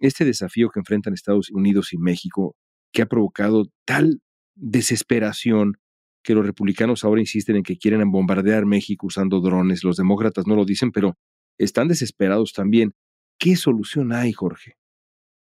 Este 0.00 0.24
desafío 0.24 0.70
que 0.70 0.80
enfrentan 0.80 1.12
Estados 1.12 1.50
Unidos 1.50 1.92
y 1.92 1.98
México, 1.98 2.56
que 2.92 3.02
ha 3.02 3.06
provocado 3.06 3.66
tal 3.84 4.22
desesperación 4.54 5.74
que 6.22 6.34
los 6.34 6.44
republicanos 6.44 7.04
ahora 7.04 7.20
insisten 7.20 7.56
en 7.56 7.62
que 7.62 7.76
quieren 7.76 8.10
bombardear 8.10 8.66
México 8.66 9.06
usando 9.06 9.40
drones, 9.40 9.84
los 9.84 9.96
demócratas 9.96 10.46
no 10.46 10.56
lo 10.56 10.64
dicen, 10.64 10.90
pero 10.90 11.16
están 11.58 11.88
desesperados 11.88 12.52
también. 12.52 12.94
¿Qué 13.40 13.54
solución 13.54 14.12
hay, 14.12 14.32
Jorge? 14.32 14.74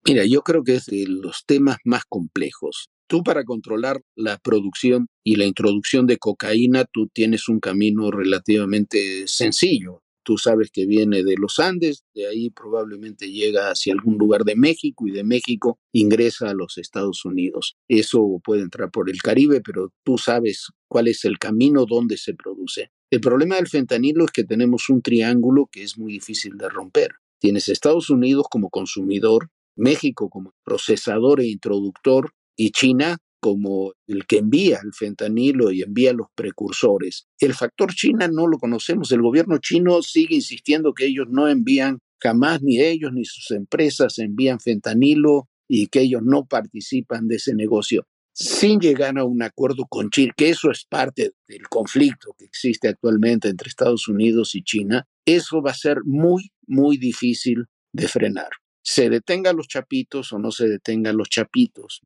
Mira, 0.06 0.24
yo 0.24 0.40
creo 0.40 0.64
que 0.64 0.76
es 0.76 0.86
de 0.86 1.04
los 1.06 1.44
temas 1.44 1.76
más 1.84 2.04
complejos. 2.08 2.88
Tú 3.06 3.22
para 3.22 3.44
controlar 3.44 4.00
la 4.16 4.38
producción 4.38 5.06
y 5.22 5.36
la 5.36 5.44
introducción 5.44 6.06
de 6.06 6.16
cocaína, 6.16 6.86
tú 6.90 7.08
tienes 7.12 7.46
un 7.46 7.60
camino 7.60 8.10
relativamente 8.10 9.26
sencillo. 9.26 10.00
Tú 10.22 10.38
sabes 10.38 10.70
que 10.72 10.86
viene 10.86 11.22
de 11.24 11.34
los 11.36 11.58
Andes, 11.58 12.04
de 12.14 12.26
ahí 12.26 12.48
probablemente 12.48 13.30
llega 13.30 13.70
hacia 13.70 13.92
algún 13.92 14.16
lugar 14.16 14.44
de 14.44 14.56
México 14.56 15.06
y 15.06 15.10
de 15.10 15.22
México 15.22 15.78
ingresa 15.92 16.48
a 16.48 16.54
los 16.54 16.78
Estados 16.78 17.26
Unidos. 17.26 17.76
Eso 17.88 18.40
puede 18.42 18.62
entrar 18.62 18.90
por 18.90 19.10
el 19.10 19.20
Caribe, 19.20 19.60
pero 19.60 19.92
tú 20.02 20.16
sabes 20.16 20.68
cuál 20.88 21.08
es 21.08 21.26
el 21.26 21.38
camino 21.38 21.84
donde 21.84 22.16
se 22.16 22.32
produce. 22.32 22.90
El 23.10 23.20
problema 23.20 23.56
del 23.56 23.68
fentanilo 23.68 24.24
es 24.24 24.30
que 24.30 24.44
tenemos 24.44 24.88
un 24.88 25.02
triángulo 25.02 25.68
que 25.70 25.82
es 25.82 25.98
muy 25.98 26.14
difícil 26.14 26.56
de 26.56 26.70
romper. 26.70 27.16
Tienes 27.44 27.68
Estados 27.68 28.08
Unidos 28.08 28.46
como 28.50 28.70
consumidor, 28.70 29.50
México 29.76 30.30
como 30.30 30.54
procesador 30.64 31.42
e 31.42 31.48
introductor 31.48 32.32
y 32.56 32.70
China 32.70 33.18
como 33.38 33.92
el 34.06 34.24
que 34.24 34.38
envía 34.38 34.80
el 34.82 34.94
fentanilo 34.94 35.70
y 35.70 35.82
envía 35.82 36.14
los 36.14 36.28
precursores. 36.34 37.26
El 37.38 37.52
factor 37.52 37.92
China 37.92 38.28
no 38.28 38.46
lo 38.46 38.56
conocemos. 38.56 39.12
El 39.12 39.20
gobierno 39.20 39.58
chino 39.58 40.00
sigue 40.00 40.36
insistiendo 40.36 40.94
que 40.94 41.04
ellos 41.04 41.26
no 41.28 41.46
envían 41.46 41.98
jamás, 42.18 42.62
ni 42.62 42.80
ellos 42.80 43.12
ni 43.12 43.26
sus 43.26 43.50
empresas 43.50 44.18
envían 44.18 44.58
fentanilo 44.58 45.50
y 45.68 45.88
que 45.88 46.00
ellos 46.00 46.22
no 46.24 46.46
participan 46.46 47.28
de 47.28 47.36
ese 47.36 47.54
negocio. 47.54 48.06
Sin 48.32 48.80
llegar 48.80 49.18
a 49.18 49.24
un 49.24 49.42
acuerdo 49.42 49.84
con 49.86 50.08
China, 50.08 50.32
que 50.34 50.48
eso 50.48 50.70
es 50.70 50.86
parte 50.86 51.32
del 51.46 51.68
conflicto 51.68 52.34
que 52.38 52.46
existe 52.46 52.88
actualmente 52.88 53.50
entre 53.50 53.68
Estados 53.68 54.08
Unidos 54.08 54.54
y 54.54 54.62
China, 54.62 55.06
eso 55.26 55.62
va 55.62 55.70
a 55.70 55.74
ser 55.74 55.98
muy, 56.04 56.50
muy 56.66 56.96
difícil 56.96 57.64
de 57.92 58.08
frenar. 58.08 58.50
Se 58.82 59.08
detengan 59.08 59.56
los 59.56 59.68
chapitos 59.68 60.32
o 60.32 60.38
no 60.38 60.50
se 60.50 60.68
detengan 60.68 61.16
los 61.16 61.28
chapitos. 61.28 62.02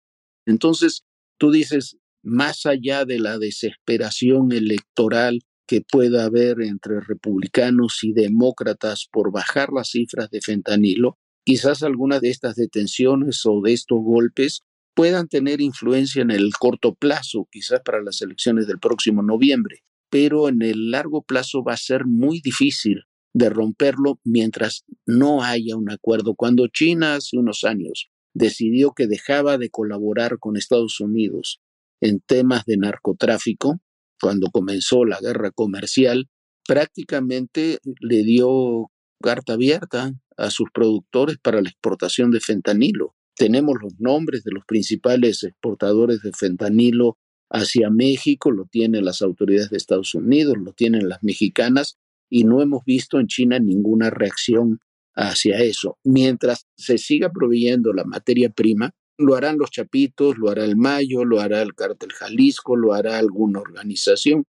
Entonces, 0.47 1.05
tú 1.39 1.51
dices, 1.51 1.97
más 2.23 2.67
allá 2.67 3.05
de 3.05 3.19
la 3.19 3.39
desesperación 3.39 4.53
electoral 4.53 5.41
que 5.67 5.83
pueda 5.83 6.25
haber 6.25 6.63
entre 6.63 7.01
republicanos 7.01 8.03
y 8.03 8.13
demócratas 8.13 9.07
por 9.11 9.33
bajar 9.33 9.71
las 9.73 9.91
cifras 9.91 10.31
de 10.31 10.41
fentanilo, 10.41 11.19
quizás 11.45 11.83
algunas 11.83 12.21
de 12.21 12.31
estas 12.31 12.55
detenciones 12.55 13.45
o 13.45 13.61
de 13.61 13.73
estos 13.73 13.99
golpes 14.01 14.63
puedan 14.95 15.29
tener 15.29 15.61
influencia 15.61 16.23
en 16.23 16.31
el 16.31 16.51
corto 16.59 16.95
plazo, 16.95 17.47
quizás 17.51 17.81
para 17.85 18.03
las 18.03 18.23
elecciones 18.23 18.67
del 18.67 18.79
próximo 18.79 19.23
noviembre, 19.23 19.83
pero 20.11 20.49
en 20.49 20.63
el 20.63 20.91
largo 20.91 21.23
plazo 21.23 21.63
va 21.63 21.75
a 21.75 21.77
ser 21.77 22.07
muy 22.07 22.41
difícil 22.41 23.05
de 23.39 23.51
romperlo 23.51 24.19
mientras 24.25 24.85
no 25.07 25.43
haya 25.45 25.77
un 25.77 25.91
acuerdo. 25.91 26.35
Cuando 26.35 26.67
China 26.67 27.15
hace 27.15 27.39
unos 27.39 27.63
años 27.63 28.11
decidió 28.35 28.93
que 28.93 29.07
dejaba 29.07 29.59
de 29.59 29.71
colaborar 29.71 30.39
con 30.41 30.57
Estados 30.57 30.99
Unidos 30.99 31.61
en 32.01 32.21
temas 32.21 32.65
de 32.67 32.77
narcotráfico, 32.77 33.81
cuando 34.21 34.49
comenzó 34.51 35.05
la 35.05 35.21
guerra 35.21 35.53
comercial, 35.53 36.29
prácticamente 36.67 37.79
le 38.01 38.25
dio 38.25 38.91
carta 39.23 39.53
abierta 39.53 40.13
a 40.37 40.51
sus 40.51 40.71
productores 40.73 41.39
para 41.39 41.63
la 41.63 41.69
exportación 41.69 42.33
de 42.33 42.41
fentanilo. 42.41 43.15
Tenemos 43.37 43.77
los 43.81 43.95
nombres 44.01 44.43
de 44.43 44.51
los 44.51 44.65
principales 44.67 45.45
exportadores 45.45 46.23
de 46.23 46.33
fentanilo 46.33 47.19
hacia 47.51 47.89
México, 47.89 48.51
lo 48.51 48.65
tienen 48.65 49.05
las 49.05 49.23
autoridades 49.23 49.71
de 49.71 49.77
Estados 49.77 50.13
Unidos, 50.15 50.57
lo 50.59 50.73
tienen 50.73 51.09
las 51.09 51.23
mexicanas, 51.23 51.99
y 52.29 52.45
no 52.45 52.61
hemos 52.63 52.85
visto 52.85 53.19
en 53.19 53.27
China 53.27 53.59
ninguna 53.59 54.11
reacción 54.11 54.79
hacia 55.15 55.59
eso. 55.59 55.99
Mientras 56.05 56.67
se 56.77 56.99
siga 56.99 57.31
proveyendo 57.31 57.93
la 57.93 58.05
materia 58.05 58.51
prima, 58.51 58.93
lo 59.19 59.35
harán 59.35 59.59
los 59.59 59.71
Chapitos, 59.71 60.39
lo 60.39 60.49
hará 60.49 60.65
el 60.65 60.77
Mayo, 60.77 61.25
lo 61.25 61.41
hará 61.41 61.61
el 61.63 61.75
Cártel 61.75 62.13
Jalisco, 62.13 62.77
lo 62.77 62.93
hará 62.93 63.19
alguna 63.19 63.61
organización. 63.61 64.45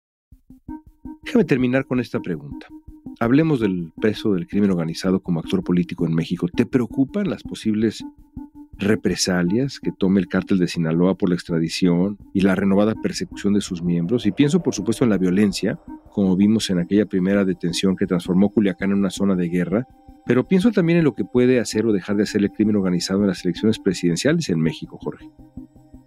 Déjame 1.22 1.44
terminar 1.44 1.86
con 1.86 2.00
esta 2.00 2.20
pregunta. 2.20 2.66
Hablemos 3.20 3.60
del 3.60 3.92
peso 4.00 4.34
del 4.34 4.46
crimen 4.46 4.70
organizado 4.70 5.20
como 5.20 5.40
actor 5.40 5.64
político 5.64 6.06
en 6.06 6.14
México. 6.14 6.46
¿Te 6.54 6.66
preocupan 6.66 7.28
las 7.30 7.42
posibles 7.42 8.04
represalias 8.78 9.80
que 9.80 9.90
tome 9.92 10.20
el 10.20 10.28
cártel 10.28 10.58
de 10.58 10.68
Sinaloa 10.68 11.16
por 11.16 11.28
la 11.28 11.34
extradición 11.34 12.16
y 12.32 12.42
la 12.42 12.54
renovada 12.54 12.94
persecución 12.94 13.54
de 13.54 13.60
sus 13.60 13.82
miembros. 13.82 14.24
Y 14.24 14.32
pienso, 14.32 14.62
por 14.62 14.74
supuesto, 14.74 15.04
en 15.04 15.10
la 15.10 15.18
violencia, 15.18 15.80
como 16.08 16.36
vimos 16.36 16.70
en 16.70 16.78
aquella 16.78 17.06
primera 17.06 17.44
detención 17.44 17.96
que 17.96 18.06
transformó 18.06 18.50
Culiacán 18.50 18.90
en 18.90 18.98
una 18.98 19.10
zona 19.10 19.34
de 19.34 19.48
guerra, 19.48 19.86
pero 20.26 20.46
pienso 20.46 20.70
también 20.70 20.98
en 20.98 21.04
lo 21.04 21.14
que 21.14 21.24
puede 21.24 21.60
hacer 21.60 21.86
o 21.86 21.92
dejar 21.92 22.16
de 22.16 22.24
hacer 22.24 22.42
el 22.42 22.50
crimen 22.50 22.76
organizado 22.76 23.20
en 23.20 23.28
las 23.28 23.44
elecciones 23.44 23.78
presidenciales 23.78 24.48
en 24.48 24.60
México, 24.60 24.98
Jorge. 25.00 25.30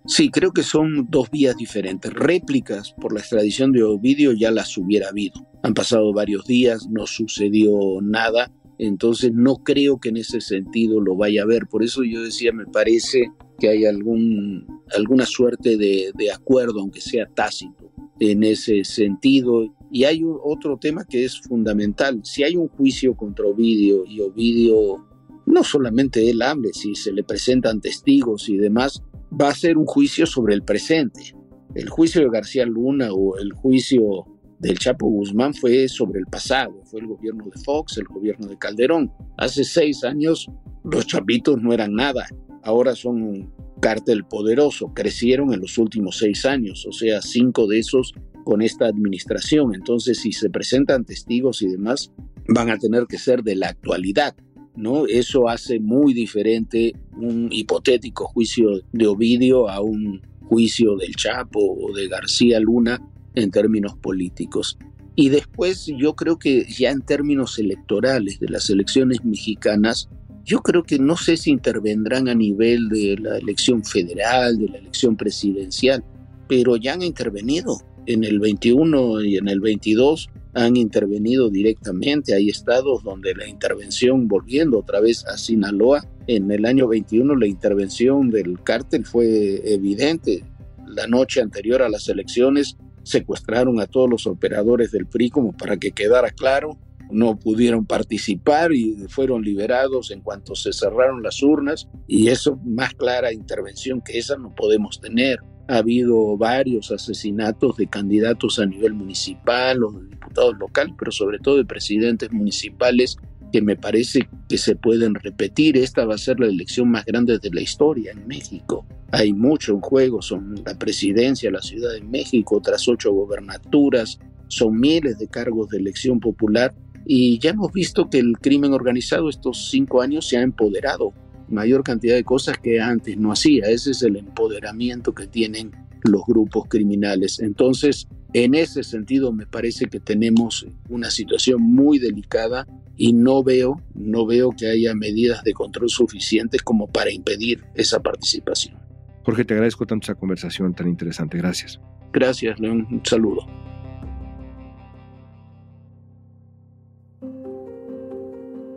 Sí, 0.05 0.29
creo 0.29 0.51
que 0.51 0.63
son 0.63 1.07
dos 1.09 1.29
vías 1.29 1.55
diferentes. 1.55 2.11
Réplicas 2.13 2.93
por 2.99 3.13
la 3.13 3.19
extradición 3.19 3.71
de 3.71 3.83
Ovidio 3.83 4.33
ya 4.33 4.51
las 4.51 4.77
hubiera 4.77 5.09
habido. 5.09 5.47
Han 5.63 5.73
pasado 5.73 6.11
varios 6.13 6.45
días, 6.45 6.87
no 6.89 7.05
sucedió 7.07 7.71
nada 8.01 8.51
entonces 8.83 9.31
no 9.31 9.57
creo 9.57 9.99
que 9.99 10.09
en 10.09 10.17
ese 10.17 10.41
sentido 10.41 10.99
lo 10.99 11.15
vaya 11.15 11.43
a 11.43 11.45
ver. 11.45 11.67
Por 11.67 11.83
eso 11.83 12.03
yo 12.03 12.23
decía, 12.23 12.51
me 12.51 12.65
parece 12.65 13.31
que 13.59 13.69
hay 13.69 13.85
algún, 13.85 14.65
alguna 14.97 15.27
suerte 15.27 15.77
de, 15.77 16.11
de 16.15 16.31
acuerdo, 16.31 16.79
aunque 16.79 16.99
sea 16.99 17.27
tácito, 17.27 17.91
en 18.19 18.43
ese 18.43 18.83
sentido. 18.83 19.71
Y 19.91 20.05
hay 20.05 20.21
otro 20.23 20.77
tema 20.77 21.05
que 21.05 21.25
es 21.25 21.39
fundamental. 21.41 22.21
Si 22.23 22.43
hay 22.43 22.55
un 22.55 22.69
juicio 22.69 23.15
contra 23.15 23.45
Ovidio 23.45 24.05
y 24.05 24.21
Ovidio, 24.21 25.05
no 25.45 25.63
solamente 25.63 26.29
él 26.29 26.41
hable, 26.41 26.69
si 26.73 26.95
se 26.95 27.11
le 27.11 27.23
presentan 27.23 27.81
testigos 27.81 28.47
y 28.47 28.57
demás, 28.57 29.03
va 29.39 29.49
a 29.49 29.55
ser 29.55 29.77
un 29.77 29.85
juicio 29.85 30.25
sobre 30.25 30.53
el 30.53 30.63
presente. 30.63 31.35
El 31.75 31.89
juicio 31.89 32.21
de 32.21 32.29
García 32.29 32.65
Luna 32.65 33.11
o 33.11 33.37
el 33.37 33.51
juicio 33.53 34.25
del 34.59 34.77
Chapo 34.77 35.07
Guzmán 35.07 35.53
fue 35.53 35.87
sobre 35.87 36.19
el 36.19 36.25
pasado, 36.25 36.81
fue 36.85 37.01
el 37.01 37.07
gobierno 37.07 37.45
de 37.45 37.59
Fox, 37.63 37.97
el 37.97 38.05
gobierno 38.05 38.47
de 38.47 38.57
Calderón. 38.57 39.11
Hace 39.37 39.63
seis 39.63 40.03
años 40.03 40.47
los 40.83 41.07
chapitos 41.07 41.61
no 41.61 41.73
eran 41.73 41.93
nada, 41.93 42.27
ahora 42.63 42.95
son 42.95 43.21
un 43.21 43.53
cártel 43.81 44.23
poderoso, 44.25 44.93
crecieron 44.93 45.53
en 45.53 45.61
los 45.61 45.77
últimos 45.77 46.17
seis 46.17 46.45
años, 46.45 46.85
o 46.87 46.91
sea, 46.91 47.21
cinco 47.21 47.67
de 47.67 47.79
esos 47.79 48.13
con 48.43 48.61
esta 48.61 48.85
administración. 48.85 49.75
Entonces, 49.75 50.19
si 50.19 50.31
se 50.31 50.49
presentan 50.49 51.05
testigos 51.05 51.61
y 51.61 51.67
demás, 51.67 52.11
van 52.47 52.69
a 52.69 52.77
tener 52.77 53.05
que 53.07 53.17
ser 53.17 53.43
de 53.43 53.55
la 53.55 53.69
actualidad. 53.69 54.35
¿no? 54.75 55.05
Eso 55.05 55.49
hace 55.49 55.79
muy 55.79 56.13
diferente 56.13 56.93
un 57.17 57.49
hipotético 57.51 58.25
juicio 58.25 58.81
de 58.91 59.07
Ovidio 59.07 59.69
a 59.69 59.81
un 59.81 60.21
juicio 60.47 60.95
del 60.97 61.15
Chapo 61.15 61.59
o 61.59 61.93
de 61.93 62.07
García 62.07 62.59
Luna 62.59 63.01
en 63.35 63.51
términos 63.51 63.95
políticos. 63.97 64.77
Y 65.15 65.29
después 65.29 65.87
yo 65.97 66.15
creo 66.15 66.39
que 66.39 66.65
ya 66.65 66.89
en 66.89 67.01
términos 67.01 67.59
electorales 67.59 68.39
de 68.39 68.49
las 68.49 68.69
elecciones 68.69 69.23
mexicanas, 69.23 70.09
yo 70.43 70.61
creo 70.61 70.83
que 70.83 70.99
no 70.99 71.17
sé 71.17 71.37
si 71.37 71.51
intervendrán 71.51 72.27
a 72.27 72.35
nivel 72.35 72.89
de 72.89 73.17
la 73.19 73.37
elección 73.37 73.83
federal, 73.83 74.57
de 74.57 74.69
la 74.69 74.77
elección 74.77 75.15
presidencial, 75.15 76.03
pero 76.47 76.75
ya 76.77 76.93
han 76.93 77.01
intervenido. 77.03 77.77
En 78.05 78.23
el 78.23 78.39
21 78.39 79.23
y 79.23 79.37
en 79.37 79.47
el 79.47 79.59
22 79.59 80.29
han 80.53 80.75
intervenido 80.75 81.49
directamente. 81.49 82.33
Hay 82.33 82.49
estados 82.49 83.03
donde 83.03 83.33
la 83.35 83.47
intervención, 83.47 84.27
volviendo 84.27 84.79
otra 84.79 84.99
vez 84.99 85.25
a 85.27 85.37
Sinaloa, 85.37 86.05
en 86.27 86.51
el 86.51 86.65
año 86.65 86.87
21 86.87 87.35
la 87.35 87.47
intervención 87.47 88.29
del 88.29 88.61
cártel 88.63 89.05
fue 89.05 89.61
evidente. 89.73 90.43
La 90.87 91.07
noche 91.07 91.41
anterior 91.41 91.81
a 91.81 91.89
las 91.89 92.09
elecciones 92.09 92.77
secuestraron 93.03 93.79
a 93.79 93.87
todos 93.87 94.09
los 94.09 94.27
operadores 94.27 94.91
del 94.91 95.07
PRI 95.07 95.29
como 95.29 95.53
para 95.53 95.77
que 95.77 95.91
quedara 95.91 96.29
claro, 96.29 96.77
no 97.11 97.37
pudieron 97.37 97.85
participar 97.85 98.71
y 98.73 98.95
fueron 99.09 99.41
liberados 99.41 100.11
en 100.11 100.21
cuanto 100.21 100.55
se 100.55 100.71
cerraron 100.73 101.21
las 101.21 101.41
urnas 101.43 101.87
y 102.07 102.29
eso 102.29 102.57
más 102.65 102.93
clara 102.93 103.33
intervención 103.33 104.01
que 104.01 104.17
esa 104.17 104.37
no 104.37 104.53
podemos 104.55 104.99
tener. 104.99 105.39
Ha 105.71 105.77
habido 105.77 106.35
varios 106.35 106.91
asesinatos 106.91 107.77
de 107.77 107.87
candidatos 107.87 108.59
a 108.59 108.65
nivel 108.65 108.93
municipal 108.93 109.81
o 109.85 109.91
de 109.93 110.09
diputados 110.09 110.57
locales, 110.59 110.93
pero 110.99 111.11
sobre 111.13 111.39
todo 111.39 111.55
de 111.55 111.63
presidentes 111.63 112.29
municipales 112.33 113.15
que 113.53 113.61
me 113.61 113.77
parece 113.77 114.27
que 114.49 114.57
se 114.57 114.75
pueden 114.75 115.15
repetir. 115.15 115.77
Esta 115.77 116.03
va 116.03 116.15
a 116.15 116.17
ser 116.17 116.41
la 116.41 116.47
elección 116.47 116.91
más 116.91 117.05
grande 117.05 117.39
de 117.39 117.49
la 117.51 117.61
historia 117.61 118.11
en 118.11 118.27
México. 118.27 118.85
Hay 119.11 119.31
mucho 119.31 119.71
en 119.71 119.79
juego, 119.79 120.21
son 120.21 120.55
la 120.65 120.77
presidencia, 120.77 121.49
la 121.49 121.61
Ciudad 121.61 121.93
de 121.93 122.01
México, 122.01 122.57
otras 122.57 122.85
ocho 122.89 123.13
gobernaturas, 123.13 124.19
son 124.49 124.77
miles 124.77 125.19
de 125.19 125.29
cargos 125.29 125.69
de 125.69 125.77
elección 125.77 126.19
popular 126.19 126.73
y 127.05 127.39
ya 127.39 127.51
hemos 127.51 127.71
visto 127.71 128.09
que 128.09 128.19
el 128.19 128.37
crimen 128.39 128.73
organizado 128.73 129.29
estos 129.29 129.69
cinco 129.69 130.01
años 130.01 130.27
se 130.27 130.35
ha 130.35 130.41
empoderado, 130.41 131.13
mayor 131.51 131.83
cantidad 131.83 132.15
de 132.15 132.23
cosas 132.23 132.57
que 132.57 132.79
antes 132.79 133.17
no 133.17 133.31
hacía. 133.31 133.65
Ese 133.67 133.91
es 133.91 134.01
el 134.03 134.15
empoderamiento 134.15 135.13
que 135.13 135.27
tienen 135.27 135.71
los 136.03 136.21
grupos 136.25 136.65
criminales. 136.67 137.39
Entonces, 137.39 138.07
en 138.33 138.55
ese 138.55 138.83
sentido, 138.83 139.31
me 139.31 139.45
parece 139.45 139.87
que 139.87 139.99
tenemos 139.99 140.65
una 140.89 141.11
situación 141.11 141.61
muy 141.61 141.99
delicada 141.99 142.65
y 142.95 143.13
no 143.13 143.43
veo, 143.43 143.81
no 143.93 144.25
veo 144.25 144.51
que 144.51 144.67
haya 144.67 144.93
medidas 144.93 145.43
de 145.43 145.53
control 145.53 145.89
suficientes 145.89 146.61
como 146.61 146.87
para 146.87 147.11
impedir 147.11 147.63
esa 147.75 147.99
participación. 147.99 148.77
Jorge, 149.23 149.45
te 149.45 149.53
agradezco 149.53 149.85
tanto 149.85 150.05
esa 150.05 150.15
conversación 150.15 150.73
tan 150.73 150.87
interesante. 150.87 151.37
Gracias. 151.37 151.79
Gracias, 152.13 152.59
León. 152.59 152.87
Un 152.89 153.01
saludo. 153.05 153.45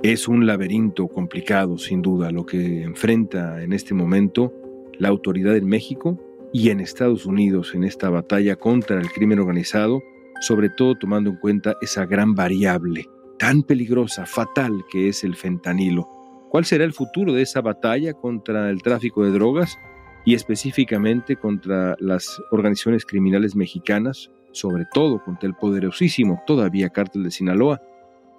Es 0.04 0.28
un 0.28 0.46
laberinto 0.46 1.08
complicado, 1.08 1.78
sin 1.78 2.02
duda, 2.02 2.30
lo 2.30 2.44
que 2.44 2.82
enfrenta 2.82 3.62
en 3.62 3.72
este 3.72 3.94
momento 3.94 4.52
la 4.98 5.08
autoridad 5.08 5.56
en 5.56 5.66
México 5.66 6.20
y 6.52 6.68
en 6.68 6.80
Estados 6.80 7.24
Unidos 7.24 7.74
en 7.74 7.84
esta 7.84 8.10
batalla 8.10 8.54
contra 8.56 9.00
el 9.00 9.10
crimen 9.10 9.38
organizado, 9.38 10.02
sobre 10.42 10.68
todo 10.68 10.94
tomando 10.94 11.30
en 11.30 11.36
cuenta 11.36 11.76
esa 11.80 12.04
gran 12.04 12.34
variable 12.34 13.06
tan 13.38 13.62
peligrosa, 13.62 14.26
fatal 14.26 14.84
que 14.92 15.08
es 15.08 15.24
el 15.24 15.36
fentanilo. 15.36 16.06
¿Cuál 16.50 16.66
será 16.66 16.84
el 16.84 16.92
futuro 16.92 17.32
de 17.32 17.40
esa 17.40 17.62
batalla 17.62 18.12
contra 18.12 18.68
el 18.68 18.82
tráfico 18.82 19.24
de 19.24 19.30
drogas? 19.30 19.78
y 20.26 20.34
específicamente 20.34 21.36
contra 21.36 21.96
las 21.98 22.40
organizaciones 22.50 23.04
criminales 23.04 23.54
mexicanas, 23.54 24.30
sobre 24.52 24.84
todo 24.92 25.22
contra 25.22 25.46
el 25.46 25.54
poderosísimo 25.54 26.42
todavía 26.46 26.88
cártel 26.88 27.24
de 27.24 27.30
Sinaloa. 27.30 27.82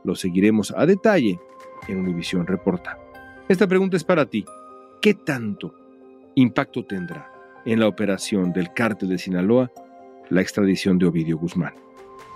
Lo 0.06 0.16
seguiremos 0.16 0.74
a 0.78 0.86
detalle 0.86 1.40
en 1.88 1.98
Univisión 1.98 2.46
Reporta. 2.46 2.98
Esta 3.50 3.68
pregunta 3.68 3.98
es 3.98 4.04
para 4.04 4.26
ti. 4.26 4.46
¿Qué 5.02 5.16
tanto 5.16 5.74
impacto 6.36 6.86
tendrá 6.86 7.32
en 7.66 7.80
la 7.80 7.88
operación 7.88 8.54
del 8.54 8.72
cártel 8.74 9.10
de 9.10 9.18
Sinaloa 9.18 9.72
la 10.30 10.42
extradición 10.42 11.00
de 11.00 11.08
Ovidio 11.08 11.38
Guzmán? 11.38 11.74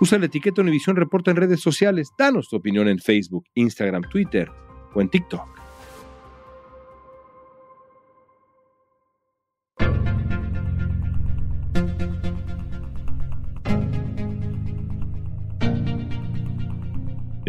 Usa 0.00 0.18
la 0.18 0.26
etiqueta 0.26 0.62
Univisión 0.62 0.96
Reporta 0.96 1.30
en 1.30 1.36
redes 1.36 1.60
sociales. 1.60 2.10
Danos 2.18 2.48
tu 2.48 2.56
opinión 2.56 2.88
en 2.88 2.98
Facebook, 2.98 3.44
Instagram, 3.54 4.02
Twitter 4.10 4.50
o 4.94 5.00
en 5.00 5.08
TikTok. 5.08 5.59